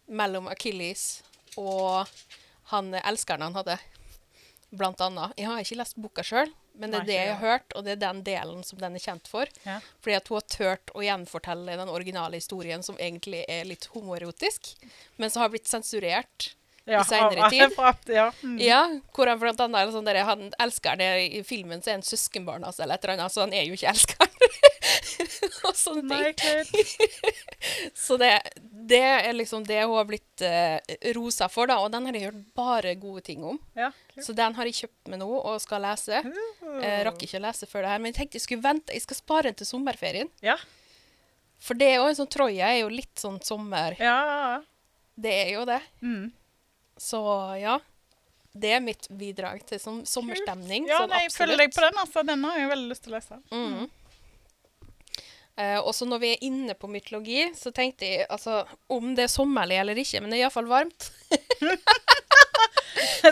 mellom 0.06 0.48
Achilles 0.50 1.22
og 1.56 2.06
han 2.72 2.94
eh, 2.94 3.08
elskeren 3.08 3.46
han 3.46 3.56
hadde, 3.56 3.78
blant 4.70 5.00
annet. 5.00 5.34
Jeg 5.38 5.48
har 5.48 5.62
ikke 5.62 5.78
lest 5.80 5.98
boka 6.02 6.25
sjøl, 6.26 6.50
men 6.78 6.92
det 6.92 6.99
er 7.00 7.09
det 7.09 7.16
jeg 7.18 7.30
har 7.35 7.40
hørt, 7.42 7.73
og 7.75 7.85
det 7.87 7.95
er 7.97 8.02
den 8.02 8.23
delen 8.26 8.62
som 8.66 8.78
den 8.80 8.99
er 8.99 9.02
kjent 9.02 9.28
for. 9.30 9.49
Ja. 9.64 9.78
Fordi 10.04 10.16
at 10.18 10.28
hun 10.28 10.38
har 10.38 10.47
turt 10.52 10.92
å 10.95 11.04
gjenfortelle 11.04 11.78
den 11.80 11.92
originale 11.92 12.40
historien, 12.40 12.85
som 12.87 12.99
egentlig 13.00 13.45
er 13.49 13.64
litt 13.68 13.88
homoerotisk, 13.95 14.75
men 15.16 15.33
som 15.33 15.42
har 15.45 15.52
blitt 15.54 15.68
sensurert 15.71 16.52
Ja, 16.87 17.00
i 17.00 17.04
senere 17.09 17.50
tid. 17.54 17.75
Pratt, 17.75 18.06
ja. 18.12 18.28
Mm. 18.42 18.59
Ja, 18.62 18.83
hvor 19.16 19.26
han 19.26 19.40
blant 19.42 19.61
annet 19.64 19.90
sånn 19.95 20.06
der, 20.06 20.21
han 20.28 20.50
elsker 20.62 21.00
det 21.00 21.11
i 21.26 21.42
filmen, 21.47 21.83
så 21.83 21.90
er 21.90 21.99
han 21.99 22.06
søskenbarn 22.06 22.62
hans 22.68 22.78
eller 22.78 22.95
et 22.95 23.04
eller 23.04 23.18
annet, 23.18 23.35
så 23.35 23.42
han 23.42 23.56
er 23.56 23.66
jo 23.66 23.75
ikke 23.75 23.90
elskeren. 23.90 24.25
og 25.66 25.74
sånne 25.76 26.32
ting. 26.36 26.86
Så 28.06 28.18
det, 28.20 28.30
det 28.60 29.02
er 29.02 29.32
liksom 29.34 29.64
det 29.66 29.80
hun 29.84 29.96
har 29.96 30.08
blitt 30.08 30.44
uh, 30.44 30.78
rosa 31.16 31.48
for, 31.52 31.70
da, 31.70 31.78
og 31.82 31.90
den 31.94 32.08
har 32.08 32.18
jeg 32.18 32.30
hørt 32.30 32.54
bare 32.58 32.94
gode 33.00 33.24
ting 33.26 33.44
om. 33.46 33.58
Ja. 33.78 33.90
Så 34.22 34.36
den 34.36 34.56
har 34.56 34.68
jeg 34.68 34.78
kjøpt 34.82 35.12
meg 35.12 35.22
nå 35.22 35.30
og 35.36 35.58
skal 35.64 35.84
lese. 35.86 36.22
Jeg 36.22 37.04
rakk 37.08 37.26
ikke 37.26 37.40
å 37.40 37.46
lese 37.48 37.68
før 37.70 37.86
det 37.86 37.92
her, 37.94 38.02
men 38.02 38.12
jeg 38.12 38.20
tenkte 38.20 38.40
jeg 38.40 38.46
skulle 38.46 38.66
vente, 38.66 38.94
jeg 38.94 39.04
skal 39.06 39.20
spare 39.20 39.50
den 39.50 39.60
til 39.60 39.70
sommerferien. 39.72 40.32
Ja. 40.44 40.58
For 41.62 41.78
det 41.78 41.90
er 41.92 42.00
jo 42.00 42.08
en 42.10 42.18
sånn 42.18 42.32
Troja 42.32 42.70
er 42.72 42.82
jo 42.82 42.88
litt 42.92 43.16
sånn 43.20 43.38
sommer, 43.44 43.96
Ja, 44.00 44.60
det 45.16 45.32
er 45.32 45.52
jo 45.54 45.62
det. 45.68 45.80
Mm. 46.04 46.26
Så 47.00 47.20
ja, 47.56 47.78
det 48.56 48.72
er 48.76 48.82
mitt 48.84 49.08
bidrag 49.08 49.62
til 49.68 49.80
som, 49.80 50.00
sommerstemning. 50.08 50.88
Ja, 50.88 51.02
sånn 51.02 51.12
nei, 51.12 51.22
jeg 51.26 51.34
følger 51.36 51.62
deg 51.64 51.74
på 51.74 51.84
den. 51.84 52.00
altså. 52.02 52.24
Den 52.26 52.44
har 52.44 52.58
jeg 52.60 52.70
veldig 52.72 52.90
lyst 52.92 53.04
til 53.04 53.14
å 53.14 53.16
lese. 53.16 53.40
Mm. 53.52 53.86
Eh, 55.56 55.78
og 55.80 55.94
så 55.96 56.04
når 56.04 56.18
vi 56.20 56.30
er 56.34 56.42
inne 56.44 56.75
på 56.76 56.84
mytologi, 56.92 57.46
så 57.56 57.70
tenkte 57.72 58.04
jeg 58.04 58.26
altså 58.28 58.58
om 58.92 59.14
det 59.16 59.25
er 59.25 59.32
sommerlig 59.32 59.78
eller 59.80 59.96
ikke, 60.02 60.20
men 60.20 60.28
det 60.32 60.36
er 60.38 60.42
iallfall 60.44 60.68
varmt. 60.68 61.08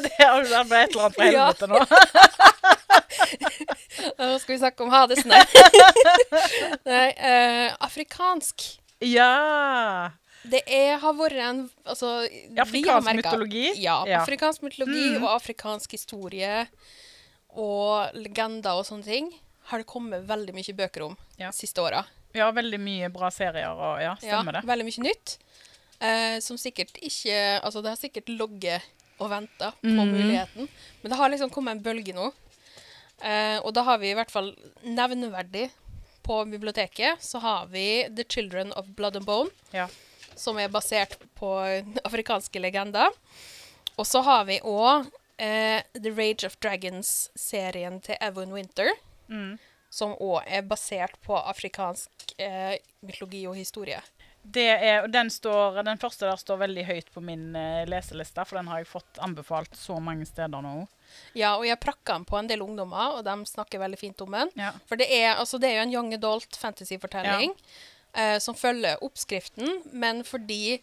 det 0.04 0.12
har 0.19 0.40
jo 0.40 0.49
der 0.49 0.64
et 0.64 0.73
eller 0.95 1.04
annet 1.04 1.19
på 1.19 1.26
helvete 1.28 1.66
nå. 1.69 1.78
Nå 4.19 4.38
skal 4.40 4.54
vi 4.54 4.59
snakke 4.61 4.85
om 4.85 4.90
Hadesene. 4.93 5.38
Nei, 6.88 7.07
eh, 7.12 7.69
afrikansk. 7.85 8.64
Ja. 9.04 10.11
Det 10.45 10.61
er, 10.69 10.97
har 11.00 11.14
vært 11.16 11.38
en 11.40 11.62
altså, 11.88 12.26
Afrikansk 12.61 13.12
mytologi? 13.21 13.66
Ja. 13.81 14.00
Ja. 14.09 14.21
Afrikansk 14.25 14.62
mytologi 14.64 15.04
Mm. 15.14 15.23
og 15.25 15.31
afrikansk 15.37 15.93
historie 15.97 16.66
og 17.54 18.11
legender 18.16 18.73
og 18.81 18.85
sånne 18.88 19.04
ting 19.07 19.31
har 19.71 19.78
det 19.78 19.87
kommet 19.87 20.26
veldig 20.28 20.54
mye 20.54 20.75
bøker 20.76 21.02
om 21.06 21.16
Ja. 21.38 21.50
siste 21.52 21.80
åra. 21.80 22.04
ja, 22.35 22.50
veldig 22.52 22.80
mye 22.80 23.09
bra 23.12 23.30
serier 23.30 23.71
og 23.71 24.00
ja, 24.02 24.14
stemmer 24.16 24.52
det. 24.52 24.62
Veldig 24.66 24.85
mye 24.85 25.02
nytt. 25.09 25.38
Eh, 26.00 26.40
som 26.40 26.56
sikkert 26.59 26.97
ikke 27.00 27.61
Altså, 27.62 27.80
det 27.83 27.88
har 27.92 27.97
sikkert 27.97 28.28
ligget 28.28 28.83
og 29.21 29.30
venta 29.30 29.71
på 29.80 29.87
Mhm. 29.88 30.11
muligheten, 30.11 30.68
men 31.02 31.11
det 31.11 31.16
har 31.16 31.30
liksom 31.30 31.50
kommet 31.50 31.76
en 31.76 31.83
bølge 31.83 32.12
nå. 32.14 32.33
Eh, 33.23 33.59
og 33.62 33.73
da 33.75 33.83
har 33.85 33.99
vi 33.99 34.11
i 34.11 34.14
hvert 34.14 34.30
fall 34.30 34.54
nevneverdig 34.85 35.71
på 36.25 36.44
biblioteket, 36.50 37.21
så 37.23 37.38
har 37.40 37.66
vi 37.66 38.09
The 38.09 38.25
Children 38.25 38.73
of 38.73 38.87
Blood 38.97 39.16
and 39.16 39.25
Bone, 39.26 39.50
Ja. 39.73 39.87
som 40.35 40.59
er 40.59 40.68
basert 40.68 41.16
på 41.37 41.85
afrikanske 42.04 42.61
legender. 42.61 43.09
Og 43.97 44.04
så 44.06 44.23
har 44.25 44.44
vi 44.44 44.59
òg 44.61 45.06
eh, 45.38 45.83
The 45.94 46.11
Rage 46.11 46.44
of 46.44 46.56
Dragons-serien 46.61 48.00
til 48.02 48.16
Evan 48.21 48.52
Winter, 48.52 48.88
Mm. 49.28 49.54
som 49.95 50.17
òg 50.19 50.43
er 50.50 50.65
basert 50.67 51.15
på 51.23 51.37
afrikansk 51.39 52.32
eh, 52.43 52.80
mytologi 53.06 53.45
og 53.47 53.54
historie. 53.54 54.00
Det 54.43 54.67
er, 54.69 55.06
den, 55.08 55.30
står, 55.30 55.78
den 55.87 56.00
første 56.02 56.26
der 56.26 56.37
står 56.37 56.58
veldig 56.60 56.82
høyt 56.84 57.06
på 57.15 57.23
min 57.25 57.54
eh, 57.56 57.87
leseliste, 57.89 58.45
for 58.45 58.58
den 58.58 58.69
har 58.69 58.82
jeg 58.82 58.91
fått 58.91 59.21
anbefalt 59.25 59.73
så 59.78 59.97
mange 60.02 60.26
steder 60.28 60.60
nå. 60.67 60.75
Ja, 61.39 61.54
og 61.56 61.65
jeg 61.65 61.80
prakka 61.80 62.19
den 62.19 62.26
på 62.28 62.37
en 62.37 62.50
del 62.50 62.65
ungdommer, 62.65 63.17
og 63.17 63.25
de 63.25 63.37
snakker 63.49 63.80
veldig 63.80 64.00
fint 64.02 64.21
om 64.26 64.37
den. 64.37 64.52
Ja. 64.58 64.75
For 64.91 65.00
det 65.00 65.08
er, 65.08 65.39
altså, 65.39 65.63
det 65.63 65.71
er 65.71 65.78
jo 65.78 65.87
en 65.87 65.95
young 65.95 66.13
adult 66.19 66.58
fantasy-fortelling 66.60 67.54
eh, 68.13 68.37
som 68.43 68.58
følger 68.58 69.00
oppskriften, 69.04 69.80
men 69.93 70.21
fordi 70.28 70.80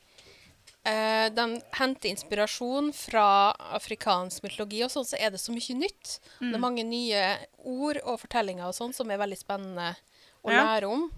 eh, 0.86 1.30
den 1.30 1.62
henter 1.78 2.10
inspirasjon 2.10 2.92
fra 2.94 3.54
afrikansk 3.78 4.44
mytologi 4.44 4.84
og 4.84 4.90
sånn, 4.92 5.06
så 5.06 5.18
er 5.20 5.30
det 5.32 5.40
så 5.40 5.52
mye 5.54 5.76
nytt. 5.78 6.20
Det 6.40 6.48
Mm. 6.48 6.54
er 6.56 6.60
mange 6.60 6.84
nye 6.84 7.38
ord 7.64 7.98
og 8.04 8.20
fortellinger 8.20 8.66
og 8.68 8.74
sånn 8.74 8.94
som 8.94 9.10
er 9.12 9.18
veldig 9.18 9.38
spennende 9.38 9.96
å 10.44 10.50
Ja. 10.52 10.64
lære 10.66 10.88
om. 10.90 11.12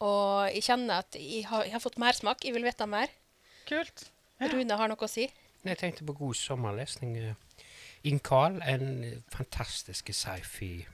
Og 0.00 0.52
jeg 0.54 0.62
kjenner 0.62 0.98
at 0.98 1.12
jeg 1.14 1.44
har, 1.46 1.64
jeg 1.64 1.72
har 1.72 1.80
fått 1.80 1.98
mersmak. 1.98 2.44
Jeg 2.44 2.52
vil 2.54 2.62
vite 2.64 2.86
mer. 2.86 3.08
Kult. 3.66 4.10
Rune 4.40 4.76
har 4.76 4.88
noe 4.88 4.96
å 4.96 5.08
si. 5.08 5.28
Jeg 5.64 5.78
tenkte 5.78 6.04
på 6.06 6.16
god 6.16 6.34
sommerlesning. 6.36 7.34
Inkal, 8.04 8.62
en 8.62 9.24
fantastisk 9.28 10.06
sci-fi 10.14 10.86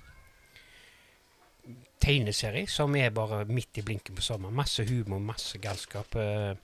tegneserie 2.00 2.66
som 2.68 2.94
er 2.96 3.10
bare 3.10 3.44
midt 3.48 3.78
i 3.80 3.82
blinken 3.82 4.14
på 4.16 4.22
sommeren. 4.24 4.54
Masse 4.54 4.84
humor, 4.88 5.20
masse 5.20 5.58
galskap. 5.58 6.14
eh, 6.16 6.54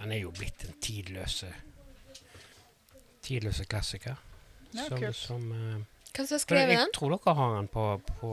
han 0.00 0.12
er 0.12 0.22
jo 0.22 0.30
blitt 0.34 0.64
en 0.64 0.76
tidløse 0.82 1.50
tidløse 3.24 3.64
klassiker. 3.64 4.16
Ja, 4.70 4.88
som, 4.88 5.00
kult. 5.00 5.16
som 5.16 5.52
eh, 5.52 5.80
Hvem 6.14 6.26
som 6.26 6.34
har 6.34 6.38
jeg, 6.38 6.44
skrevet 6.46 6.78
den? 6.78 6.92
tror 6.94 7.16
dere 7.16 7.34
har 7.38 7.56
han 7.56 7.68
på, 7.70 7.84
på 8.20 8.30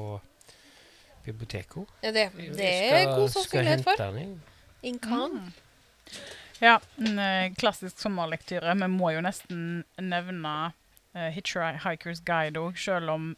biblioteket. 1.26 1.98
Ja, 2.02 2.12
det, 2.12 2.30
det 2.58 2.70
er 2.70 3.04
skal- 3.04 3.16
god 3.16 3.30
sannsynlighet 3.36 3.84
for. 3.84 4.04
den, 4.04 4.18
jeg. 4.20 4.38
Inkan. 4.92 5.54
Ja, 6.62 6.80
en 6.98 7.20
eh, 7.20 7.54
klassisk 7.58 8.00
sommerlektyre. 8.02 8.76
Vi 8.78 8.90
må 8.90 9.14
jo 9.16 9.22
nesten 9.26 9.84
nevne 9.98 10.56
uh, 11.16 11.30
Hitchhiker's 11.34 12.22
Guide 12.26 12.62
òg, 12.62 12.78
selv 12.78 13.14
om 13.16 13.32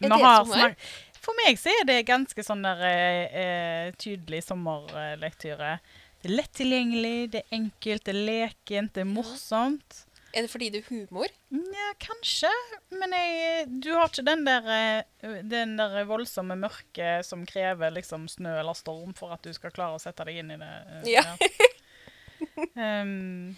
vi 0.00 0.08
har 0.08 0.44
snakket 0.48 0.90
For 1.20 1.36
meg 1.36 1.58
så 1.60 1.68
er 1.68 1.84
det 1.84 2.06
ganske 2.08 2.40
sånn 2.44 2.62
der 2.64 2.80
uh, 2.80 3.40
eh, 3.42 3.88
tydelig 4.00 4.42
sommerlektyre. 4.46 5.78
Det 6.18 6.30
er 6.30 6.34
lett 6.34 6.54
tilgjengelig, 6.58 7.30
det 7.32 7.40
er 7.44 7.56
enkelt, 7.60 8.04
det 8.08 8.14
er 8.14 8.22
lekent, 8.26 8.94
det 8.96 9.04
er 9.04 9.10
morsomt. 9.10 10.04
Er 10.36 10.44
det 10.44 10.50
fordi 10.52 10.68
det 10.74 10.82
er 10.82 10.88
humor? 10.90 11.30
Nja, 11.54 11.92
kanskje. 12.02 12.50
Men 12.92 13.14
jeg, 13.16 13.68
du 13.80 13.88
har 13.94 14.10
ikke 14.10 14.26
den 14.26 14.44
der, 14.44 14.66
eh, 14.74 15.38
den 15.48 15.76
der 15.78 16.02
voldsomme 16.08 16.56
mørket 16.60 17.26
som 17.26 17.46
krever 17.48 17.94
liksom 17.94 18.26
snø 18.28 18.58
eller 18.60 18.76
storm 18.76 19.14
for 19.16 19.32
at 19.34 19.46
du 19.46 19.54
skal 19.56 19.72
klare 19.74 19.96
å 19.96 20.02
sette 20.02 20.26
deg 20.28 20.42
inn 20.42 20.52
i 20.52 20.60
det. 20.60 20.72
Ja. 21.08 21.24
Ja. 21.24 23.02
um, 23.02 23.56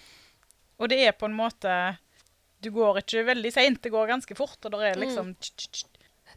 og 0.81 0.89
det 0.93 1.01
er 1.05 1.13
på 1.13 1.29
en 1.29 1.37
måte 1.37 1.73
Du 2.65 2.71
går 2.73 3.03
ikke 3.03 3.27
veldig 3.29 3.51
seint, 3.53 3.83
det 3.83 3.93
går 3.93 4.09
ganske 4.09 4.37
fort, 4.37 4.59
og 4.65 4.73
det 4.77 4.93
er 4.93 5.01
liksom 5.01 5.35
tsk, 5.41 5.67
tsk. 5.73 5.90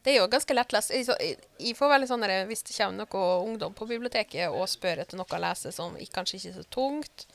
Det 0.04 0.12
er 0.12 0.18
jo 0.20 0.28
ganske 0.28 0.54
lettlest. 0.54 0.92
Jeg, 0.92 1.06
så- 1.08 1.18
jeg, 1.22 1.76
får 1.78 1.89
veldig 1.94 2.08
sånn 2.10 2.26
Hvis 2.48 2.63
det 2.63 2.76
kommer 2.76 3.06
noe 3.06 3.44
ungdom 3.48 3.74
på 3.74 3.88
biblioteket 3.88 4.50
og 4.52 4.68
spør 4.68 5.00
etter 5.00 5.16
noe 5.18 5.26
å 5.26 5.39
lese 5.39 5.72
som 5.72 5.96
kanskje 5.96 6.36
ikke 6.39 6.50
er 6.50 6.58
så 6.62 6.66
tungt, 6.70 7.26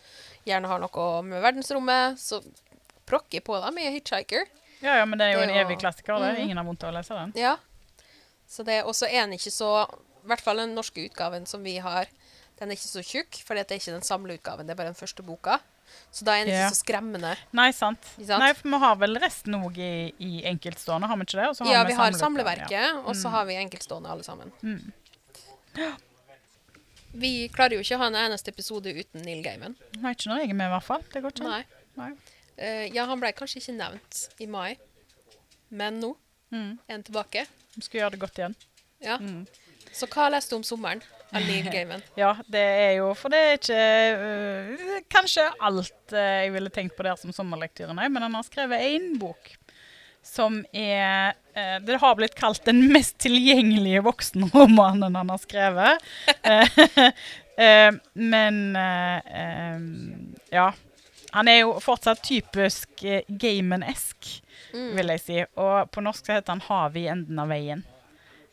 gjerne 0.47 0.69
har 0.69 0.79
noe 0.79 1.23
med 1.23 1.43
verdensrommet, 1.43 2.19
så 2.19 2.43
prokker 3.07 3.39
jeg 3.41 3.45
på 3.45 3.57
dem 3.65 3.79
i 3.79 3.91
Hitchhiker. 3.99 4.45
Ja, 4.83 4.99
ja, 4.99 5.05
men 5.07 5.19
det 5.19 5.27
er 5.27 5.33
jo 5.33 5.41
Det 5.41 5.49
en 5.51 5.67
evig 5.67 5.79
klassiker. 5.81 6.19
det. 6.21 6.37
Mm. 6.37 6.43
Ingen 6.45 6.57
har 6.59 6.65
vondt 6.65 6.85
av 6.85 6.93
å 6.93 6.97
lese 6.99 7.15
den. 7.17 7.33
Ja. 7.35 7.57
Så 8.47 8.65
det, 8.65 8.85
Og 8.85 8.95
så 8.95 9.07
er 9.09 9.27
den 9.27 9.33
ikke 9.33 9.51
så 9.53 9.89
I 10.25 10.29
hvert 10.29 10.41
fall 10.45 10.57
den 10.57 10.75
norske 10.75 11.01
utgaven 11.09 11.47
som 11.47 11.63
vi 11.65 11.79
har, 11.79 12.07
den 12.59 12.71
er 12.71 12.75
ikke 12.77 12.91
så 12.91 13.01
tjukk, 13.03 13.43
for 13.47 13.55
det 13.55 13.71
er 13.71 13.77
ikke 13.79 13.95
den 13.95 14.03
samleutgaven, 14.03 14.67
det 14.67 14.73
er 14.75 14.77
bare 14.77 14.93
den 14.93 14.99
første 14.99 15.23
boka. 15.25 15.61
Så 16.13 16.25
da 16.25 16.35
er 16.39 16.45
det 16.49 16.55
Ja. 16.55 16.67
ikke 16.69 16.75
så 16.77 16.83
skremmende. 16.83 17.37
Nei, 17.53 17.71
sant. 17.77 18.03
Sant? 18.17 18.41
Nei, 18.43 18.53
for 18.57 18.69
vi 18.73 18.79
har 18.85 18.97
vel 18.97 19.19
resten 19.23 19.55
òg 19.59 19.77
i, 19.79 19.91
i 20.25 20.43
enkeltstående, 20.51 21.07
har 21.11 21.17
vi 21.21 21.27
ikke 21.29 21.39
det? 21.41 21.69
Ja, 21.71 21.85
vi 21.85 21.93
har 21.99 22.13
samleverket, 22.17 22.71
ja. 22.75 22.93
og 23.05 23.15
så 23.17 23.29
har 23.35 23.45
vi 23.47 23.55
enkeltstående 23.61 24.11
alle 24.11 24.25
sammen. 24.27 24.53
Mm. 24.63 24.93
Vi 27.19 27.49
klarer 27.49 27.79
jo 27.79 27.81
ikke 27.83 27.97
å 27.97 28.03
ha 28.03 28.09
en 28.11 28.19
eneste 28.21 28.53
episode 28.53 28.93
uten 28.93 29.23
Neil 29.25 29.41
Gaiman. 29.43 29.75
Nei, 30.03 30.13
ikke 30.13 30.29
når 30.31 30.43
jeg 30.43 30.51
er 30.53 30.59
med, 30.59 30.69
i 30.69 30.73
hvert 30.75 30.85
fall. 30.87 31.05
Det 31.13 31.23
går 31.25 31.33
ikke. 31.35 31.49
Nei. 31.49 31.63
Nei. 31.99 32.11
Uh, 32.59 32.85
ja, 32.95 33.07
han 33.09 33.21
ble 33.23 33.31
kanskje 33.39 33.63
ikke 33.63 33.75
nevnt 33.79 34.21
i 34.45 34.49
mai, 34.51 34.77
men 35.71 36.01
nå 36.05 36.15
Mm. 36.51 36.79
er 36.89 36.93
han 36.95 37.03
tilbake. 37.05 37.43
Vi 37.77 37.83
skal 37.85 38.01
gjøre 38.01 38.11
det 38.15 38.21
godt 38.23 38.39
igjen. 38.41 38.55
Ja. 39.05 39.19
Mm. 39.21 39.43
Så 39.93 40.07
hva 40.09 40.31
leste 40.33 40.55
du 40.55 40.57
om 40.57 40.63
sommeren 40.65 41.03
av 41.33 41.47
Gaiman? 41.73 42.03
Ja, 42.23 42.33
det 42.49 42.63
er 42.63 42.93
jo 42.99 43.13
For 43.19 43.33
det 43.33 43.41
er 43.45 43.59
ikke 43.59 43.85
uh, 44.23 44.99
kanskje 45.13 45.47
alt 45.69 46.15
uh, 46.15 46.21
jeg 46.45 46.53
ville 46.55 46.73
tenkt 46.75 46.97
på 46.97 47.07
der 47.07 47.19
som 47.21 47.35
sommerlektyre, 47.37 47.95
nei, 47.97 48.09
men 48.13 48.25
han 48.27 48.37
har 48.39 48.47
skrevet 48.47 48.85
én 48.89 49.15
bok 49.21 49.55
som 50.29 50.59
er 50.77 51.37
eh, 51.57 51.77
Det 51.87 51.97
har 52.03 52.17
blitt 52.19 52.35
kalt 52.37 52.67
den 52.67 52.83
mest 52.93 53.15
tilgjengelige 53.23 54.03
voksenromanen 54.05 55.15
han 55.17 55.31
har 55.33 55.39
skrevet. 55.41 56.03
Men 58.29 58.59
ja. 60.53 60.67
Han 61.31 61.49
er 61.49 61.63
jo 61.63 61.79
fortsatt 61.81 62.23
typisk 62.25 63.05
eh, 63.05 63.25
Gamen-esk, 63.29 64.35
Mm. 64.69 64.97
vil 64.99 65.09
jeg 65.15 65.21
si. 65.23 65.37
Og 65.57 65.89
på 65.89 66.03
norsk 66.05 66.27
så 66.27 66.35
heter 66.37 66.53
han 66.53 66.61
'Havet 66.61 67.01
i 67.01 67.07
enden 67.09 67.39
av 67.41 67.49
veien'. 67.49 67.83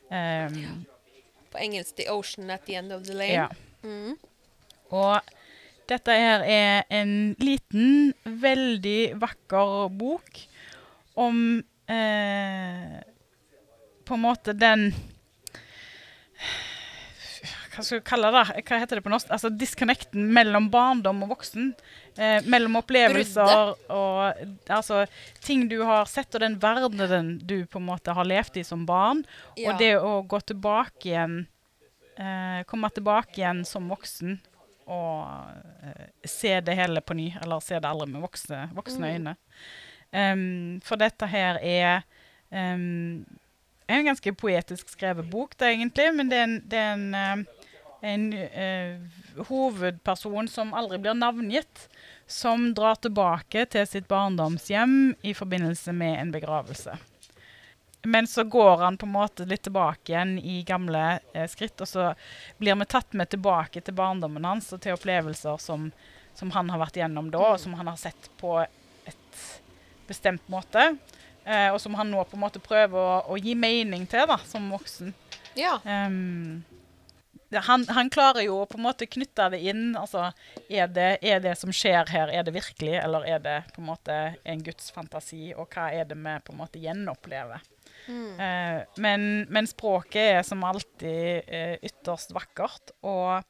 Um, 0.08 0.86
På 1.56 1.62
engelsk 1.64 1.96
'The 1.96 2.12
Ocean 2.12 2.52
at 2.52 2.66
the 2.68 2.76
End 2.76 2.92
of 2.92 3.06
the 3.08 3.16
Lane'. 3.16 3.34
ja. 3.34 3.48
Mm. 3.86 4.18
Og 4.92 5.22
dette 5.90 6.12
her 6.12 6.44
er 6.44 6.84
en 6.90 7.36
liten, 7.40 8.14
veldig 8.26 9.16
vakker 9.22 9.90
bok 9.96 10.40
om 11.16 11.38
eh, 11.88 12.98
På 14.06 14.18
en 14.18 14.22
måte 14.22 14.54
den 14.54 14.90
Hva 17.76 17.84
skal 17.84 18.00
vi 18.00 18.06
kalle 18.08 18.32
det? 18.32 18.44
Hva 18.66 18.80
heter 18.82 19.00
det 19.00 19.04
på 19.06 19.12
norsk? 19.12 19.30
Altså 19.36 19.50
Disconnecten 19.52 20.30
mellom 20.34 20.70
barndom 20.72 21.24
og 21.26 21.34
voksen. 21.36 21.74
Eh, 22.16 22.46
mellom 22.48 22.80
opplevelser 22.80 23.74
og 23.92 24.44
altså, 24.72 25.02
ting 25.44 25.68
du 25.72 25.82
har 25.84 26.08
sett, 26.08 26.32
og 26.36 26.44
den 26.46 26.56
verdenen 26.62 27.36
du 27.44 27.66
på 27.68 27.82
en 27.82 27.90
måte 27.90 28.16
har 28.16 28.28
levd 28.28 28.62
i 28.62 28.64
som 28.64 28.86
barn. 28.88 29.26
Ja. 29.60 29.74
Og 29.74 29.84
det 29.84 29.94
å 30.00 30.22
gå 30.24 30.40
tilbake 30.48 31.10
igjen 31.12 31.40
eh, 32.16 32.64
Komme 32.70 32.90
tilbake 32.96 33.42
igjen 33.42 33.66
som 33.68 33.92
voksen 33.92 34.40
og 34.86 35.50
eh, 35.84 36.06
se 36.30 36.60
det 36.62 36.76
hele 36.78 37.02
på 37.02 37.18
ny. 37.18 37.32
Eller 37.42 37.64
se 37.64 37.80
det 37.80 37.90
aldri 37.90 38.08
med 38.12 38.22
voksne, 38.26 38.70
voksne 38.78 39.06
Mm. 39.06 39.16
øyne. 39.16 39.36
Um, 40.16 40.82
for 40.86 40.96
dette 40.96 41.28
her 41.28 41.58
er 41.60 42.04
um, 42.52 43.26
en 43.88 44.06
ganske 44.06 44.32
poetisk 44.34 44.90
skrevet 44.90 45.28
bok, 45.30 45.58
det 45.60 45.74
egentlig. 45.74 46.06
Men 46.16 46.30
det 46.32 46.38
er 46.38 46.44
en, 46.44 46.56
det 46.70 46.80
er 46.80 46.94
en, 46.94 47.46
en 48.06 48.28
eh, 48.34 49.00
hovedperson 49.50 50.48
som 50.52 50.74
aldri 50.78 51.00
blir 51.02 51.18
navngitt. 51.18 51.88
Som 52.28 52.72
drar 52.78 52.96
tilbake 53.02 53.66
til 53.70 53.86
sitt 53.90 54.08
barndomshjem 54.10 55.16
i 55.26 55.34
forbindelse 55.38 55.94
med 55.94 56.20
en 56.22 56.32
begravelse. 56.34 56.96
Men 58.06 58.28
så 58.30 58.44
går 58.46 58.78
han 58.84 58.98
på 59.02 59.08
en 59.08 59.16
måte 59.16 59.46
litt 59.50 59.64
tilbake 59.66 60.12
igjen 60.14 60.36
i 60.38 60.60
gamle 60.68 61.20
eh, 61.34 61.48
skritt, 61.50 61.82
og 61.82 61.90
så 61.90 62.12
blir 62.62 62.78
vi 62.78 62.86
tatt 62.92 63.14
med 63.18 63.32
tilbake 63.34 63.82
til 63.82 63.98
barndommen 63.98 64.46
hans 64.46 64.70
og 64.76 64.82
til 64.84 64.94
opplevelser 64.94 65.58
som, 65.62 65.88
som 66.38 66.52
han 66.54 66.70
har 66.70 66.82
vært 66.84 67.00
gjennom 67.02 67.32
da, 67.34 67.42
og 67.56 67.60
som 67.64 67.74
han 67.80 67.90
har 67.90 67.98
sett 67.98 68.30
på 68.38 68.60
et 68.62 69.42
bestemt 70.06 70.46
måte. 70.54 70.92
Eh, 71.46 71.72
og 71.74 71.80
som 71.82 71.98
han 71.98 72.10
nå 72.14 72.22
på 72.30 72.38
en 72.38 72.44
måte 72.46 72.62
prøver 72.62 72.98
å, 72.98 73.18
å 73.34 73.38
gi 73.42 73.58
mening 73.58 74.06
til 74.10 74.26
da, 74.30 74.38
som 74.50 74.70
voksen. 74.74 75.14
ja. 75.58 75.80
Det- 75.86 76.85
han, 77.64 77.86
han 77.96 78.10
klarer 78.14 78.46
jo 78.46 78.62
å 78.62 78.68
på 78.70 78.80
en 78.80 78.86
måte 78.86 79.08
knytte 79.10 79.48
det 79.54 79.62
inn. 79.72 79.96
altså, 80.00 80.32
er 80.70 80.90
det, 80.92 81.10
er 81.22 81.40
det 81.44 81.56
som 81.60 81.72
skjer 81.74 82.12
her, 82.12 82.34
er 82.34 82.44
det 82.46 82.56
virkelig, 82.56 82.98
eller 83.02 83.28
er 83.30 83.40
det 83.44 83.56
på 83.76 83.84
en 83.84 83.90
måte 83.90 84.20
en 84.44 84.64
Guds 84.66 84.92
fantasi? 84.96 85.54
Og 85.56 85.70
hva 85.72 85.90
er 85.94 86.10
det 86.10 86.18
vi 86.20 86.36
på 86.46 86.56
en 86.56 86.62
måte 86.62 86.82
gjenopplever? 86.84 87.64
Mm. 88.06 88.40
Eh, 88.40 88.80
men, 89.02 89.28
men 89.50 89.68
språket 89.70 90.40
er 90.40 90.46
som 90.46 90.64
alltid 90.68 91.48
eh, 91.48 91.76
ytterst 91.86 92.36
vakkert. 92.36 92.94
Og 93.06 93.42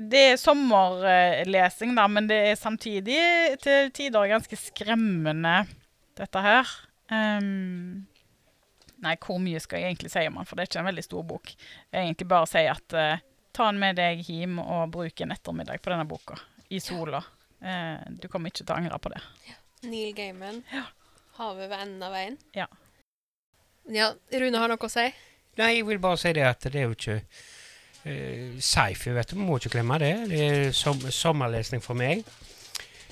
det 0.00 0.24
er 0.32 0.40
sommerlesing, 0.40 1.92
da, 1.98 2.08
men 2.08 2.28
det 2.30 2.40
er 2.50 2.58
samtidig 2.58 3.20
til 3.62 3.92
tider 3.94 4.30
ganske 4.32 4.58
skremmende, 4.58 5.58
dette 6.16 6.44
her. 6.44 6.70
Ehm, 7.12 8.06
nei, 9.04 9.14
hvor 9.20 9.38
mye 9.42 9.60
skal 9.62 9.82
jeg 9.82 9.92
egentlig 9.92 10.12
si 10.14 10.24
om 10.28 10.40
den, 10.40 10.48
for 10.48 10.56
det 10.56 10.64
er 10.64 10.72
ikke 10.72 10.82
en 10.82 10.90
veldig 10.90 11.06
stor 11.06 11.24
bok. 11.28 11.54
Jeg 11.92 12.00
egentlig 12.00 12.28
bare 12.30 12.50
si 12.50 12.64
at 12.70 12.98
eh, 12.98 13.24
ta 13.54 13.68
den 13.70 13.80
med 13.82 14.00
deg 14.00 14.24
hjem 14.26 14.58
og 14.62 14.90
bruk 14.94 15.22
en 15.22 15.34
ettermiddag 15.34 15.82
på 15.84 15.92
denne 15.92 16.08
boka 16.08 16.38
i 16.74 16.80
sola. 16.82 17.22
Eh, 17.60 18.00
du 18.20 18.28
kommer 18.32 18.50
ikke 18.50 18.64
til 18.64 18.74
å 18.74 18.78
angre 18.80 19.00
på 19.02 19.12
det. 19.14 19.22
Neil 19.84 20.14
Gaiman. 20.16 20.62
Ja. 20.72 20.88
'Havet 21.34 21.66
ved 21.66 21.80
enden 21.82 22.02
av 22.06 22.12
veien'. 22.14 22.36
Ja. 22.54 22.68
Ja, 23.90 24.12
Rune 24.32 24.60
har 24.62 24.70
noe 24.70 24.86
å 24.86 24.90
si? 24.92 25.08
Nei, 25.58 25.70
jeg 25.76 25.86
vil 25.88 26.00
bare 26.02 26.18
si 26.20 26.32
det 26.34 26.44
at 26.46 26.66
det 26.70 26.80
er 26.80 26.86
jo 26.88 26.94
ikke 26.94 27.16
uh, 27.18 28.60
sci-fi, 28.62 29.12
vet 29.14 29.32
du. 29.32 29.36
Vi 29.36 29.44
må 29.44 29.58
ikke 29.58 29.74
glemme 29.74 29.98
det. 30.02 30.12
Det 30.30 30.44
er 30.44 30.70
som, 30.76 30.98
sommerlesning 30.98 31.82
for 31.84 31.98
meg. 31.98 32.22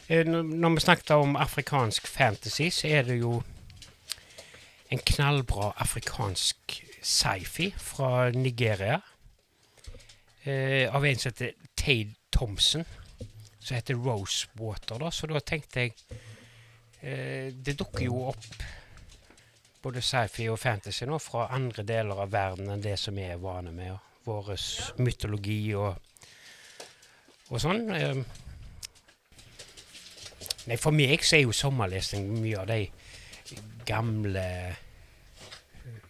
Uh, 0.08 0.22
når, 0.26 0.46
når 0.48 0.76
vi 0.76 0.84
snakket 0.86 1.14
om 1.18 1.36
afrikansk 1.36 2.06
fantasy, 2.08 2.70
så 2.70 2.88
er 2.94 3.10
det 3.10 3.18
jo 3.20 3.40
en 4.92 5.00
knallbra 5.08 5.70
afrikansk 5.80 6.76
sci-fi 7.02 7.70
fra 7.80 8.30
Nigeria. 8.30 9.00
eh, 10.44 10.94
av 10.94 11.06
en 11.06 11.18
som 11.18 11.30
heter 11.30 11.52
Tade 11.74 12.14
Thompson, 12.30 12.84
som 13.58 13.76
heter 13.76 13.94
Rosewater. 13.94 14.98
Da. 14.98 15.10
Så 15.10 15.26
da 15.30 15.40
tenkte 15.40 15.80
jeg 15.80 15.92
eh, 17.02 17.52
Det 17.54 17.76
dukker 17.78 18.04
jo 18.08 18.24
opp 18.32 18.46
både 19.82 20.02
sci-fi 20.02 20.48
og 20.50 20.58
fantasy 20.62 21.06
nå 21.06 21.18
fra 21.18 21.48
andre 21.54 21.82
deler 21.86 22.20
av 22.22 22.30
verden 22.30 22.70
enn 22.70 22.82
det 22.82 22.98
som 23.00 23.14
vi 23.18 23.24
er 23.26 23.40
vane 23.42 23.72
med. 23.74 23.92
og 23.92 24.00
Vår 24.26 24.52
mytologi 25.02 25.74
og, 25.74 25.96
og 27.50 27.60
sånn. 27.62 27.88
eh. 27.90 28.22
Nei, 30.70 30.76
for 30.78 30.94
meg 30.94 31.24
så 31.26 31.36
er 31.40 31.42
jo 31.42 31.54
sommerlesning 31.56 32.28
mye 32.38 32.60
av 32.60 32.68
de 32.70 32.84
gamle 33.86 34.76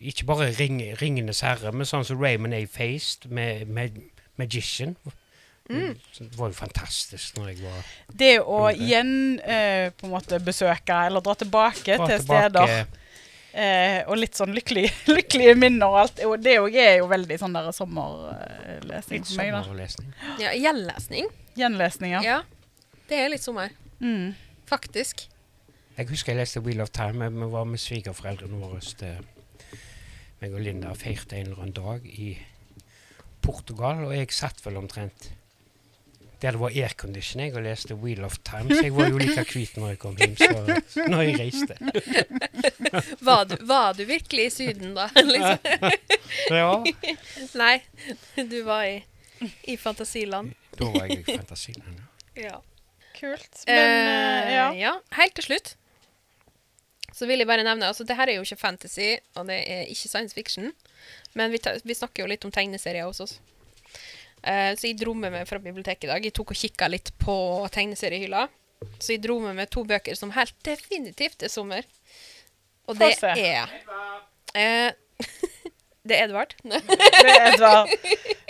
Ikke 0.02 0.24
bare 0.26 0.50
ring, 0.58 0.80
'Ringenes 0.98 1.40
herre', 1.46 1.72
men 1.72 1.86
sånn 1.86 2.04
som 2.04 2.18
Raymond 2.20 2.54
A. 2.54 2.64
Faced 2.66 3.28
med, 3.30 3.66
med 3.70 4.00
Magician. 4.36 4.96
Mm. 5.70 5.94
Det 6.18 6.36
var 6.36 6.50
jo 6.50 6.56
fantastisk 6.58 7.36
når 7.38 7.48
jeg 7.52 7.60
var 7.62 7.84
Det 8.18 8.32
å 8.42 8.56
igjen 8.74 9.12
eh, 9.46 9.92
på 9.94 10.08
en 10.08 10.12
måte 10.16 10.40
besøke 10.42 10.96
eller 11.06 11.22
dra 11.22 11.36
tilbake 11.38 11.96
dra 11.96 12.08
til 12.10 12.18
tilbake- 12.18 12.48
steder 12.50 12.86
eh, 13.54 14.02
og 14.10 14.18
litt 14.18 14.34
sånn 14.36 14.52
lykkelig, 14.56 14.88
lykkelige 15.16 15.54
minner 15.56 15.86
og 15.86 16.00
alt. 16.02 16.20
Og 16.26 16.42
det 16.42 16.58
òg 16.60 16.74
er 16.74 16.96
jo 16.98 17.06
veldig 17.12 17.38
sånn 17.40 17.54
der 17.54 17.70
sommerlesning 17.72 19.22
Litt 19.22 19.30
for 19.30 19.38
meg. 19.38 19.52
da. 19.54 19.62
sommerlesning. 19.62 20.10
Ja, 20.42 20.52
Gjenlesning. 20.58 21.30
Gjenlesninger. 21.56 22.26
Ja. 22.26 22.40
Det 23.08 23.22
er 23.22 23.30
litt 23.32 23.44
sommer. 23.46 23.70
Mm. 24.02 24.32
Faktisk. 24.66 25.28
Jeg 26.02 26.08
husker 26.10 26.32
jeg 26.32 26.40
leste 26.40 26.58
Wheel 26.58 26.80
of 26.82 26.88
Time. 26.90 27.28
Vi 27.30 27.46
var 27.52 27.66
med 27.70 27.78
svigerforeldrene 27.78 28.56
våre 28.58 28.80
til 28.82 29.20
meg 30.42 30.54
og 30.56 30.62
Linda 30.64 30.90
feirte 30.98 31.36
en 31.38 31.44
eller 31.52 31.60
annen 31.62 31.74
dag 31.76 32.06
i 32.10 32.32
Portugal, 33.44 34.00
og 34.08 34.14
jeg 34.16 34.32
satt 34.34 34.58
vel 34.64 34.80
omtrent 34.80 35.28
der 36.42 36.56
det 36.56 36.58
var 36.58 36.74
aircondition 36.74 37.44
jeg 37.44 37.54
og 37.54 37.62
leste 37.62 37.94
Wheel 37.94 38.24
of 38.26 38.40
Time, 38.42 38.74
så 38.74 38.80
jeg 38.82 38.96
var 38.96 39.12
jo 39.12 39.20
like 39.20 39.44
hvit 39.52 39.76
når 39.78 39.92
jeg 39.92 40.00
kom 40.02 40.18
hjem 40.18 40.34
så 40.40 41.04
når 41.12 41.22
jeg 41.22 41.36
reiste. 41.38 41.76
Var 43.28 43.44
du, 43.52 43.54
var 43.68 43.94
du 43.94 44.02
virkelig 44.08 44.48
i 44.48 44.50
Syden 44.56 44.96
da? 44.98 45.06
liksom? 45.34 45.70
Ja, 46.58 46.72
Nei, 47.60 47.76
du 48.50 48.56
var 48.66 48.88
i, 48.90 48.98
i 49.70 49.78
fantasiland. 49.78 50.50
da 50.80 50.90
var 50.96 51.06
jeg 51.06 51.22
i 51.22 51.36
Fantasiland. 51.36 52.02
ja. 52.34 52.42
Ja. 52.48 52.58
Kult. 53.12 53.62
Men 53.68 53.78
uh, 54.08 54.50
ja. 54.50 54.66
ja. 54.74 54.92
Helt 55.14 55.38
til 55.38 55.46
slutt 55.46 55.76
så 57.22 57.28
vil 57.30 57.38
jeg 57.38 57.46
bare 57.46 57.62
nevne 57.62 57.86
altså 57.86 58.02
det 58.02 58.16
her 58.18 58.26
er 58.32 58.40
jo 58.40 58.42
ikke 58.42 58.58
fantasy, 58.58 59.12
og 59.38 59.46
det 59.46 59.60
er 59.70 59.84
ikke 59.86 60.10
science 60.10 60.34
fiction. 60.34 60.72
Men 61.38 61.52
vi, 61.54 61.60
vi 61.86 61.94
snakker 61.94 62.24
jo 62.24 62.30
litt 62.32 62.42
om 62.42 62.50
tegneserier 62.50 63.06
hos 63.06 63.22
oss. 63.22 63.36
Uh, 64.42 64.74
så 64.74 64.88
jeg 64.88 64.98
dro 64.98 65.14
med 65.14 65.30
meg 65.30 65.46
fra 65.46 65.60
biblioteket 65.62 66.08
i 66.08 66.10
dag. 66.10 66.26
Jeg 66.26 66.34
tok 66.34 66.50
og 66.50 66.58
kikka 66.58 66.90
litt 66.90 67.12
på 67.22 67.36
tegneseriehylla. 67.70 68.48
Så 68.98 69.14
jeg 69.14 69.22
dro 69.22 69.38
med 69.44 69.54
meg 69.54 69.70
to 69.70 69.84
bøker 69.86 70.18
som 70.18 70.34
helt 70.34 70.56
definitivt 70.66 71.46
er 71.46 71.52
sommer. 71.52 71.86
Og 72.90 72.98
det 72.98 73.14
er 73.22 73.70
uh, 74.58 74.90
Det 76.08 76.18
er 76.18 76.24
Edvard. 76.26 76.56
Det 76.66 76.80
er 76.82 77.52
Edvard. 77.52 77.92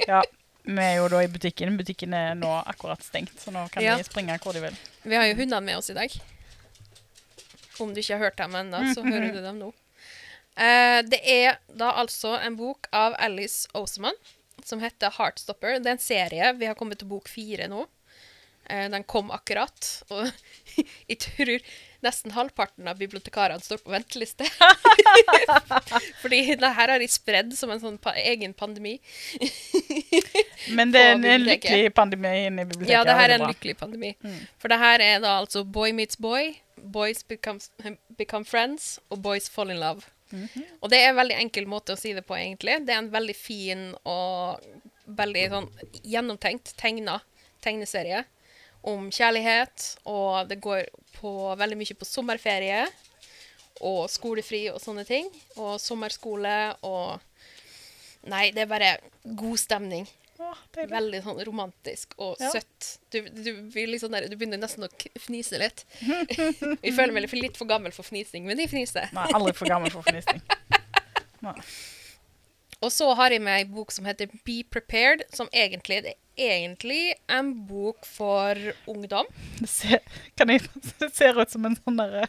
Ja. 0.09 0.23
Vi 0.65 0.79
er 0.79 0.95
jo 0.97 1.09
da 1.13 1.21
i 1.21 1.29
butikken. 1.29 1.77
Butikken 1.77 2.15
er 2.17 2.37
nå 2.39 2.49
akkurat 2.71 3.03
stengt, 3.05 3.35
så 3.43 3.53
nå 3.53 3.67
kan 3.75 3.85
Ja. 3.85 3.99
de 4.01 4.07
springe 4.09 4.39
hvor 4.41 4.57
de 4.57 4.63
vil. 4.65 4.77
Vi 5.05 5.19
har 5.19 5.27
jo 5.29 5.37
hundene 5.43 5.61
med 5.67 5.77
oss 5.77 5.91
i 5.93 5.99
dag. 5.99 6.15
Om 7.81 7.95
du 7.95 8.03
ikke 8.03 8.19
har 8.19 8.27
hørt 8.27 8.41
dem 8.41 8.57
ennå, 8.59 8.83
så 8.93 9.05
hører 9.07 9.33
du 9.33 9.41
dem 9.45 9.63
nå. 9.63 9.73
Eh, 10.53 10.99
det 11.09 11.17
er 11.33 11.55
da 11.81 11.95
altså 11.97 12.35
en 12.37 12.59
bok 12.59 12.85
av 12.93 13.15
Alice 13.17 13.65
Oseman 13.73 14.13
som 14.61 14.83
heter 14.83 15.15
Heartstopper. 15.17 15.79
Det 15.81 15.89
er 15.89 15.97
en 15.97 16.03
serie. 16.03 16.51
Vi 16.61 16.69
har 16.69 16.77
kommet 16.77 17.01
til 17.01 17.09
bok 17.09 17.31
fire 17.33 17.71
nå. 17.73 17.87
Eh, 18.69 18.85
den 18.93 19.07
kom 19.09 19.33
akkurat. 19.33 19.89
Og 20.13 20.29
jeg 21.11 21.19
tror 21.25 21.55
nesten 22.03 22.35
halvparten 22.35 22.89
av 22.91 22.99
bibliotekarene 22.99 23.63
står 23.63 23.83
på 23.85 23.93
venteliste. 23.95 24.47
Fordi 26.23 26.41
det 26.59 26.73
her 26.77 26.93
har 26.95 27.03
de 27.03 27.09
spredd 27.11 27.55
som 27.59 27.71
en 27.71 27.83
sånn 27.83 27.99
pa 28.03 28.15
egen 28.19 28.55
pandemi. 28.59 28.97
Men 30.75 30.95
det 30.95 31.03
er 31.03 31.15
en, 31.15 31.27
en 31.37 31.47
lykkelig 31.47 31.93
pandemi 31.95 32.33
inne 32.49 32.67
i 32.67 32.71
biblioteket. 32.71 32.95
Ja, 32.95 33.05
det 33.07 33.17
her 33.19 33.31
er 33.31 33.39
en 33.39 33.49
lykkelig 33.51 33.77
pandemi. 33.81 34.13
For 34.63 34.73
det 34.73 34.81
her 34.83 35.05
er 35.05 35.23
da 35.23 35.37
altså 35.45 35.65
boy 35.65 35.95
meets 35.97 36.19
boy, 36.19 36.57
boys 36.83 37.23
becomes, 37.29 37.71
become 38.19 38.45
friends, 38.49 38.97
og 39.11 39.23
boys 39.23 39.49
fall 39.51 39.71
in 39.71 39.81
love. 39.83 40.07
Og 40.81 40.91
det 40.91 40.99
er 40.99 41.11
en 41.13 41.19
veldig 41.21 41.37
enkel 41.45 41.67
måte 41.69 41.95
å 41.95 42.01
si 42.01 42.15
det 42.17 42.25
på, 42.27 42.37
egentlig. 42.39 42.81
Det 42.87 42.95
er 42.95 43.03
en 43.03 43.13
veldig 43.13 43.37
fin 43.37 43.91
og 44.09 44.65
veldig 45.13 45.49
sånn 45.53 45.69
gjennomtenkt 46.09 46.73
tegna 46.81 47.19
tegneserie 47.63 48.25
om 48.83 49.11
kjærlighet, 49.15 49.89
og 50.11 50.49
det 50.51 50.61
går 50.65 50.87
på 51.21 51.33
veldig 51.59 51.79
mye 51.79 51.97
på 51.99 52.09
sommerferie 52.09 52.85
og 53.83 54.09
skolefri 54.11 54.65
og 54.73 54.81
sånne 54.83 55.05
ting. 55.09 55.29
Og 55.57 55.79
sommerskole 55.83 56.57
og 56.87 57.21
Nei, 58.23 58.53
det 58.55 58.63
er 58.63 58.69
bare 58.71 58.91
god 59.35 59.59
stemning. 59.59 60.05
Åh. 60.39 60.59
Veldig 60.91 61.21
sånn 61.25 61.41
romantisk 61.47 62.13
og 62.23 62.37
Ja. 62.39 62.53
søtt. 62.55 62.99
Du, 63.11 63.19
du, 63.23 63.49
sånn 63.99 64.15
der, 64.15 64.29
du 64.31 64.37
begynner 64.37 64.61
nesten 64.63 64.87
å 64.87 64.91
fnise 65.19 65.59
litt. 65.59 65.83
Vi 66.85 66.93
føler 66.95 67.11
meg 67.13 67.27
litt 67.35 67.59
for 67.59 67.67
gammel 67.67 67.91
for 67.91 68.07
fnising, 68.07 68.47
men 68.47 68.57
de 68.63 68.69
fniser. 68.71 69.11
Nei, 69.11 69.27
aldri 69.35 69.55
for 69.59 69.67
gammel 69.67 69.91
for 69.91 70.07
fnising. 70.07 70.39
Nei. 71.47 71.57
Og 72.83 72.91
så 72.93 73.07
har 73.15 73.31
jeg 73.35 73.43
med 73.45 73.61
ei 73.61 73.65
bok 73.71 73.93
som 73.95 74.07
heter 74.09 74.31
Be 74.47 74.63
Prepared, 74.67 75.23
som 75.35 75.49
egentlig 75.55 76.01
det 76.03 76.17
er 76.41 76.55
egentlig 76.57 77.15
en 77.31 77.53
bok 77.69 78.07
for 78.09 78.59
ungdom. 78.91 79.29
Det 79.61 79.69
ser, 79.71 80.01
kan 80.39 80.51
jeg, 80.51 80.65
det 81.01 81.13
ser 81.15 81.39
ut 81.39 81.53
som 81.53 81.69
en 81.69 81.77
sånn 81.79 82.01
derre 82.01 82.25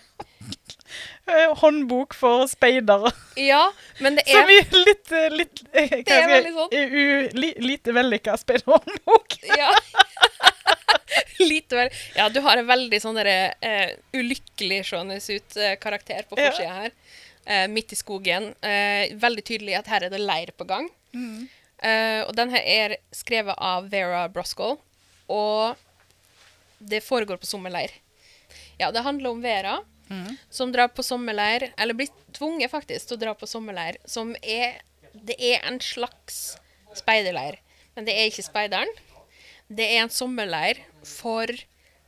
eh, 1.31 1.53
håndbok 1.61 2.13
for 2.17 2.45
speidere. 2.51 3.13
Ja, 3.39 3.63
men 4.03 4.19
det 4.19 4.27
Som 4.29 4.43
er 4.51 4.53
i 4.59 4.83
litt, 4.83 5.11
eh, 5.15 5.29
litt 5.33 5.63
eh, 5.71 5.95
Det 6.03 6.17
er 6.19 6.29
veldig 6.35 6.53
sånn. 6.59 6.75
u, 6.75 7.03
li, 7.39 7.53
Lite 7.71 7.95
vellykka 7.97 8.37
speiderhåndbok. 8.43 9.39
Ja. 9.57 9.71
Lite 11.39 11.75
vel. 11.75 11.89
Ja, 12.15 12.29
du 12.29 12.39
har 12.45 12.57
en 12.57 12.67
veldig 12.67 12.99
sånn 13.01 13.17
derre 13.17 13.53
uh, 13.61 13.91
ulykkelig 14.17 14.79
seende 14.87 15.19
ut 15.21 15.57
eh, 15.59 15.75
karakter 15.81 16.25
på 16.29 16.37
Ja. 16.39 16.49
forsida 16.49 16.77
her. 16.83 16.95
Eh, 17.45 17.67
midt 17.67 17.91
i 17.91 17.95
skogen. 17.95 18.53
Eh, 18.63 19.12
veldig 19.19 19.43
tydelig 19.43 19.75
at 19.75 19.89
her 19.91 20.06
er 20.06 20.13
det 20.13 20.21
leir 20.21 20.53
på 20.56 20.67
gang. 20.67 20.88
Eh, 21.84 22.21
og 22.23 22.32
den 22.38 22.53
her 22.53 22.63
er 22.63 22.95
skrevet 23.12 23.58
av 23.60 23.89
Vera 23.91 24.29
Broscoe, 24.32 24.77
og 25.27 25.75
det 26.79 27.03
foregår 27.03 27.41
på 27.41 27.49
sommerleir. 27.49 27.91
Ja, 28.79 28.91
det 28.91 29.03
handler 29.03 29.34
om 29.36 29.41
Vera, 29.43 29.82
som 30.49 30.71
drar 30.71 30.88
på 30.93 31.03
sommerleir, 31.03 31.71
eller 31.77 31.93
blir 31.93 32.08
tvunget 32.36 32.71
faktisk 32.71 33.08
til 33.08 33.17
å 33.17 33.21
dra 33.21 33.34
på 33.36 33.47
sommerleir, 33.49 33.97
som 34.06 34.36
er 34.41 34.82
Det 35.13 35.36
er 35.38 35.60
en 35.67 35.77
slags 35.79 36.58
speiderleir, 36.97 37.60
men 37.95 38.06
det 38.06 38.15
er 38.17 38.32
ikke 38.32 38.43
speideren. 38.47 38.89
Det 39.69 39.86
er 39.86 40.01
en 40.01 40.10
sommerleir 40.10 40.79
for 41.06 41.45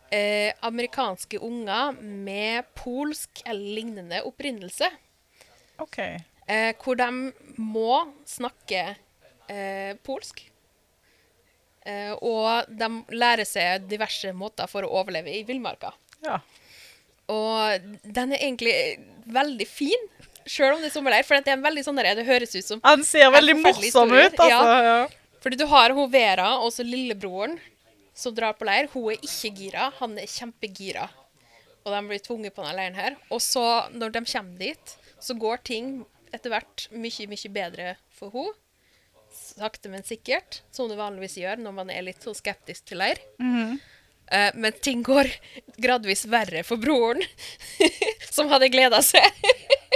eh, 0.10 0.52
amerikanske 0.66 1.38
unger 1.38 1.94
med 2.02 2.66
polsk 2.74 3.44
eller 3.46 3.76
lignende 3.78 4.24
opprinnelse. 4.26 4.90
OK. 5.84 6.00
Eh, 6.46 6.72
hvor 6.82 6.98
de 7.00 7.10
må 7.58 8.02
snakke 8.30 8.84
eh, 9.50 9.96
polsk. 10.06 10.44
Eh, 11.86 12.14
og 12.22 12.70
de 12.70 12.90
lærer 13.14 13.48
seg 13.48 13.88
diverse 13.90 14.32
måter 14.38 14.70
for 14.70 14.86
å 14.86 14.94
overleve 15.02 15.34
i 15.34 15.44
villmarka. 15.48 15.94
Ja. 16.26 16.40
Og 17.32 17.92
den 18.04 18.34
er 18.34 18.42
egentlig 18.42 18.76
veldig 19.26 19.68
fin, 19.70 20.10
sjøl 20.46 20.76
om 20.76 20.82
det 20.84 20.92
er 20.92 20.96
sommerleir. 20.96 21.26
For 21.26 21.38
det 21.38 21.54
er 21.54 21.60
en 21.60 21.66
veldig 21.66 21.86
sånn 21.86 22.02
der, 22.02 22.14
det 22.18 22.28
høres 22.28 22.54
ut 22.58 22.66
som 22.66 22.82
Den 22.86 23.06
ser 23.06 23.32
veldig 23.34 23.58
morsom 23.62 24.14
ut, 24.14 24.38
altså. 24.38 24.76
Ja. 24.90 24.98
Fordi 25.46 25.62
du 25.62 25.68
har 25.70 25.94
hun 25.94 26.10
Vera 26.10 26.56
og 26.58 26.72
så 26.74 26.86
lillebroren 26.86 27.60
som 28.18 28.34
drar 28.34 28.56
på 28.58 28.66
leir. 28.66 28.90
Hun 28.94 29.12
er 29.14 29.22
ikke 29.26 29.52
gira, 29.58 29.92
han 30.00 30.18
er 30.18 30.30
kjempegira. 30.30 31.10
Og 31.86 31.94
de 31.94 32.02
blir 32.10 32.22
tvunget 32.26 32.56
på 32.56 32.64
denne 32.64 32.78
leiren 32.80 32.98
her. 32.98 33.18
Og 33.30 33.42
så, 33.46 33.62
når 33.94 34.16
de 34.16 34.24
kommer 34.32 34.58
dit, 34.62 34.96
så 35.20 35.36
går 35.40 35.64
ting 35.68 35.98
etter 36.36 36.52
hvert 36.52 36.88
mye, 36.92 37.28
mye 37.32 37.52
bedre 37.54 37.96
for 38.16 38.34
henne. 38.36 38.56
Sakte, 39.36 39.90
men 39.92 40.04
sikkert, 40.08 40.62
som 40.72 40.88
det 40.88 40.96
vanligvis 40.96 41.36
gjør 41.42 41.60
når 41.60 41.74
man 41.76 41.90
er 41.92 42.06
litt 42.08 42.24
så 42.24 42.32
skeptisk 42.38 42.86
til 42.88 43.02
leir. 43.02 43.20
Eh, 44.32 44.52
men 44.56 44.76
ting 44.82 45.04
går 45.04 45.28
gradvis 45.82 46.26
verre 46.32 46.64
for 46.64 46.82
broren, 46.82 47.22
som 48.36 48.50
hadde 48.52 48.72
gleda 48.72 49.02
seg. 49.04 49.28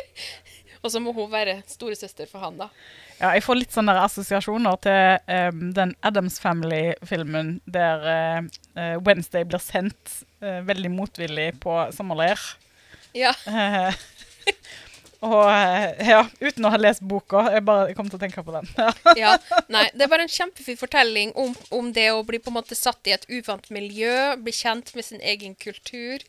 og 0.84 0.91
så 0.91 0.99
må 0.99 1.15
hun 1.15 1.32
være 1.32 1.62
storesøster 1.71 2.27
for 2.29 2.43
han, 2.43 2.60
da. 2.60 2.69
Ja, 3.19 3.34
jeg 3.36 3.43
får 3.43 3.58
litt 3.60 3.73
sånne 3.75 3.97
assosiasjoner 3.99 4.77
til 4.84 5.17
um, 5.27 5.63
den 5.75 5.91
Adams 6.08 6.38
Family-filmen 6.39 7.58
der 7.67 8.05
eh, 8.13 8.93
Wednesday 9.03 9.43
blir 9.43 9.60
sendt 9.60 10.21
uh, 10.39 10.62
veldig 10.63 10.91
motvillig 10.93 11.49
på 11.60 11.82
sommerleir. 11.95 12.39
Ja. 13.17 13.34
Og 15.25 15.49
eh, 15.51 16.08
ja, 16.08 16.21
uten 16.39 16.65
å 16.67 16.71
ha 16.71 16.79
lest 16.79 17.03
boka. 17.03 17.43
Jeg 17.51 17.65
bare 17.67 17.95
kom 17.97 18.08
til 18.08 18.19
å 18.19 18.21
tenke 18.21 18.43
på 18.45 18.55
den. 18.55 18.69
Ja. 19.19 19.36
Nei, 19.71 19.88
det 19.91 20.05
er 20.05 20.12
bare 20.12 20.23
en 20.27 20.32
kjempefin 20.32 20.79
fortelling 20.79 21.34
om, 21.39 21.51
om 21.75 21.91
det 21.95 22.08
å 22.13 22.23
bli 22.27 22.39
på 22.39 22.53
en 22.53 22.60
måte 22.60 22.77
satt 22.77 23.10
i 23.10 23.15
et 23.15 23.27
uvant 23.27 23.67
miljø, 23.73 24.38
bli 24.39 24.53
kjent 24.55 24.93
med 24.95 25.05
sin 25.05 25.19
egen 25.19 25.58
kultur 25.60 26.23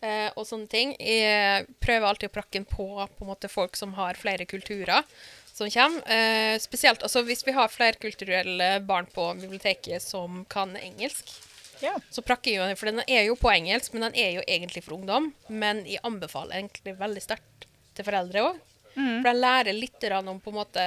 eh, 0.00 0.30
og 0.32 0.46
sånne 0.48 0.70
ting. 0.72 0.96
Jeg 0.96 1.68
prøver 1.84 2.08
alltid 2.08 2.32
å 2.32 2.36
prakke 2.38 2.64
på 2.70 2.88
på 3.04 3.26
en 3.26 3.32
måte 3.34 3.52
folk 3.52 3.76
som 3.76 3.92
har 3.98 4.16
flere 4.20 4.48
kulturer 4.48 5.04
som 5.52 5.70
kommer. 5.70 6.04
Eh, 6.08 6.58
spesielt 6.62 7.02
altså, 7.02 7.22
hvis 7.28 7.44
vi 7.46 7.52
har 7.56 7.68
flerkulturelle 7.72 8.78
barn 8.88 9.08
på 9.12 9.28
biblioteket 9.42 10.02
som 10.02 10.44
kan 10.48 10.72
engelsk. 10.80 11.34
Ja. 11.82 11.96
Så 12.14 12.22
prakker 12.22 12.52
jeg 12.52 12.62
jo, 12.62 12.78
for 12.78 12.88
den 12.88 13.02
er 13.10 13.26
jo 13.26 13.36
på 13.36 13.50
engelsk, 13.50 13.92
men 13.92 14.06
den 14.06 14.16
er 14.16 14.36
jo 14.38 14.46
egentlig 14.46 14.84
for 14.86 14.96
ungdom. 14.96 15.32
Men 15.50 15.82
jeg 15.84 16.00
anbefaler 16.06 16.60
egentlig 16.60 16.96
veldig 17.00 17.24
sterkt 17.24 17.66
til 17.96 18.06
foreldre 18.06 18.44
òg. 18.50 18.60
For 18.92 19.24
de 19.24 19.32
lærer 19.38 19.72
litt 19.76 20.04
om 20.18 20.40
på 20.40 20.52
en 20.52 20.58
måte 20.58 20.82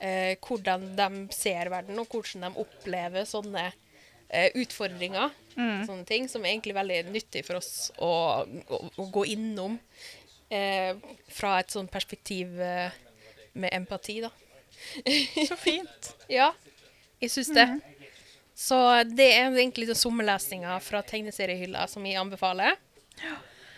eh, 0.00 0.36
hvordan 0.38 0.92
de 0.98 1.08
ser 1.34 1.70
verden, 1.72 1.98
og 1.98 2.06
hvordan 2.10 2.46
de 2.46 2.62
opplever 2.62 3.26
sånne 3.26 3.64
eh, 4.28 4.50
utfordringer. 4.54 5.32
Sånne 5.86 6.06
ting 6.08 6.28
som 6.30 6.44
er 6.44 6.54
egentlig 6.54 6.76
veldig 6.78 7.00
nyttig 7.12 7.44
for 7.46 7.58
oss 7.60 7.90
å, 7.98 8.12
å, 8.46 8.82
å 8.96 9.08
gå 9.12 9.26
innom 9.34 9.78
eh, 10.48 10.94
fra 11.28 11.58
et 11.60 11.74
sånt 11.74 11.92
perspektiv 11.92 12.60
eh, 12.60 12.94
med 13.52 13.74
empati, 13.76 14.20
da. 14.24 14.30
Så 15.50 15.58
fint. 15.60 16.12
Ja, 16.32 16.52
jeg 17.20 17.30
syns 17.34 17.52
det. 17.54 17.66
Så 18.56 18.76
det 19.10 19.28
er 19.34 19.52
egentlig 19.52 19.92
sommerlesninga 19.96 20.78
fra 20.84 21.02
tegneseriehylla 21.06 21.84
som 21.90 22.04
jeg 22.06 22.18
anbefaler. 22.20 22.78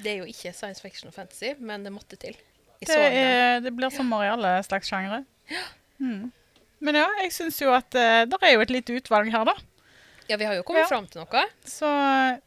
Det 0.03 0.11
er 0.13 0.17
jo 0.23 0.25
ikke 0.31 0.53
science 0.55 0.81
fiction 0.83 1.09
og 1.09 1.15
fantasy, 1.15 1.55
men 1.61 1.85
det 1.87 1.93
måtte 1.95 2.17
til. 2.21 2.35
Det, 2.85 2.97
er, 2.97 3.61
det 3.65 3.71
blir 3.73 3.91
sommer 3.95 4.25
i 4.27 4.33
alle 4.33 4.57
slags 4.67 4.89
sjangre. 4.91 5.23
Mm. 6.03 6.33
Men 6.85 6.95
ja, 6.99 7.07
jeg 7.23 7.33
syns 7.33 7.61
jo 7.63 7.71
at 7.73 7.95
uh, 7.97 8.25
det 8.29 8.41
er 8.43 8.57
jo 8.57 8.65
et 8.65 8.73
lite 8.75 8.97
utvalg 8.99 9.31
her, 9.33 9.47
da. 9.49 9.55
Ja, 10.29 10.37
vi 10.41 10.45
har 10.49 10.55
jo 10.57 10.63
kommet 10.65 10.85
Ja. 10.85 10.89
fram 10.89 11.07
til 11.07 11.21
noe. 11.21 11.43
Så 11.69 11.89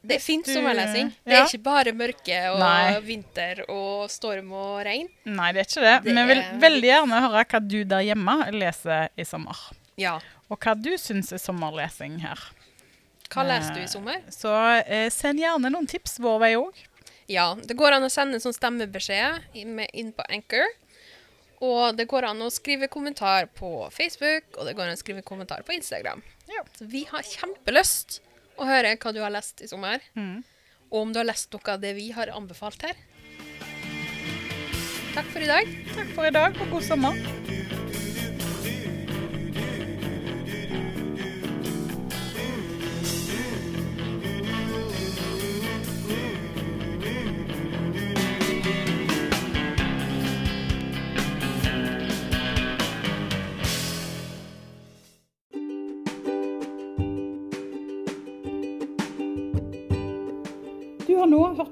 Det 0.02 0.18
du- 0.20 0.54
sommerlesing. 0.54 1.12
Det 1.24 1.34
Ja. 1.34 1.44
er 1.44 1.46
ikke 1.48 1.64
bare 1.64 1.92
mørke 1.94 2.38
og 2.52 2.60
Nei. 2.60 3.00
vinter 3.02 3.64
og 3.70 4.10
storm 4.10 4.52
og 4.52 4.84
regn. 4.86 5.08
Nei, 5.26 5.52
det 5.54 5.60
er 5.62 5.66
ikke 5.70 5.86
det. 5.86 6.04
Det 6.04 6.14
Men 6.14 6.18
jeg 6.18 6.28
vil 6.28 6.44
er 6.44 6.60
veldig 6.60 6.90
gjerne 6.90 7.22
høre 7.22 7.46
hva 7.46 7.68
du 7.68 7.84
der 7.84 8.02
hjemme 8.02 8.52
leser 8.52 9.10
i 9.18 9.24
sommer. 9.24 9.58
Ja. 9.96 10.20
Og 10.50 10.60
hva 10.60 10.74
du 10.76 10.90
syns 10.98 11.32
er 11.32 11.38
sommerlesing 11.38 12.20
her. 12.22 12.38
Hva 13.30 13.44
leste 13.46 13.76
du 13.76 13.82
i 13.82 13.88
sommer? 13.88 14.22
Så 14.30 14.50
eh, 14.88 15.10
send 15.10 15.40
gjerne 15.40 15.70
noen 15.72 15.88
tips 15.88 16.18
vår 16.20 16.40
vei 16.40 16.54
òg. 16.56 16.74
Ja, 17.28 17.58
det 17.64 17.76
går 17.76 17.92
an 17.92 18.08
å 18.08 18.12
sende 18.12 18.38
en 18.38 18.44
sånn 18.44 18.56
stemmebeskjed 18.56 19.58
inn, 19.60 20.14
på 20.16 20.26
Anchor. 20.32 20.70
Og 21.60 21.98
det 21.98 22.06
går 22.08 22.30
an 22.30 22.46
å 22.46 22.52
skrive 22.54 22.88
kommentar 22.92 23.50
på 23.58 23.90
Facebook, 23.92 24.48
og 24.56 24.68
det 24.68 24.76
går 24.78 24.88
an 24.88 24.96
å 24.96 25.02
skrive 25.02 25.26
kommentar 25.26 25.66
på 25.68 25.76
Instagram. 25.76 26.24
Ja. 26.48 26.64
Så 26.78 26.88
vi 26.88 27.04
har 27.10 27.26
kjempelyst 27.28 28.22
å 28.56 28.68
høre 28.70 28.96
hva 28.96 29.14
du 29.14 29.20
har 29.26 29.34
lest 29.34 29.62
i 29.66 29.68
sommer. 29.68 30.00
Mm. 30.16 30.40
Og 30.88 31.02
om 31.02 31.12
du 31.12 31.20
har 31.20 31.28
lest 31.28 31.52
noe 31.52 31.76
av 31.76 31.84
det 31.84 31.98
vi 31.98 32.12
har 32.16 32.32
anbefalt 32.32 32.88
her. 32.88 32.96
Takk 35.18 35.34
for 35.34 35.44
i 35.44 35.50
dag. 35.50 35.78
Takk 35.98 36.14
for 36.16 36.30
i 36.30 36.36
dag, 36.36 36.62
og 36.62 36.78
god 36.78 36.88
sommer. 36.94 37.67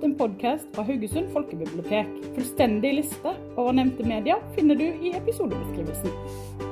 En 0.05 0.13
podkast 0.17 0.67
fra 0.75 0.83
Haugesund 0.85 1.31
folkebibliotek. 1.33 2.09
Fullstendig 2.35 2.91
liste 2.99 3.33
over 3.55 3.73
nevnte 3.73 4.05
medier 4.05 4.43
finner 4.57 4.77
du 4.77 4.85
i 4.85 5.15
episodebeskrivelsen. 5.17 6.64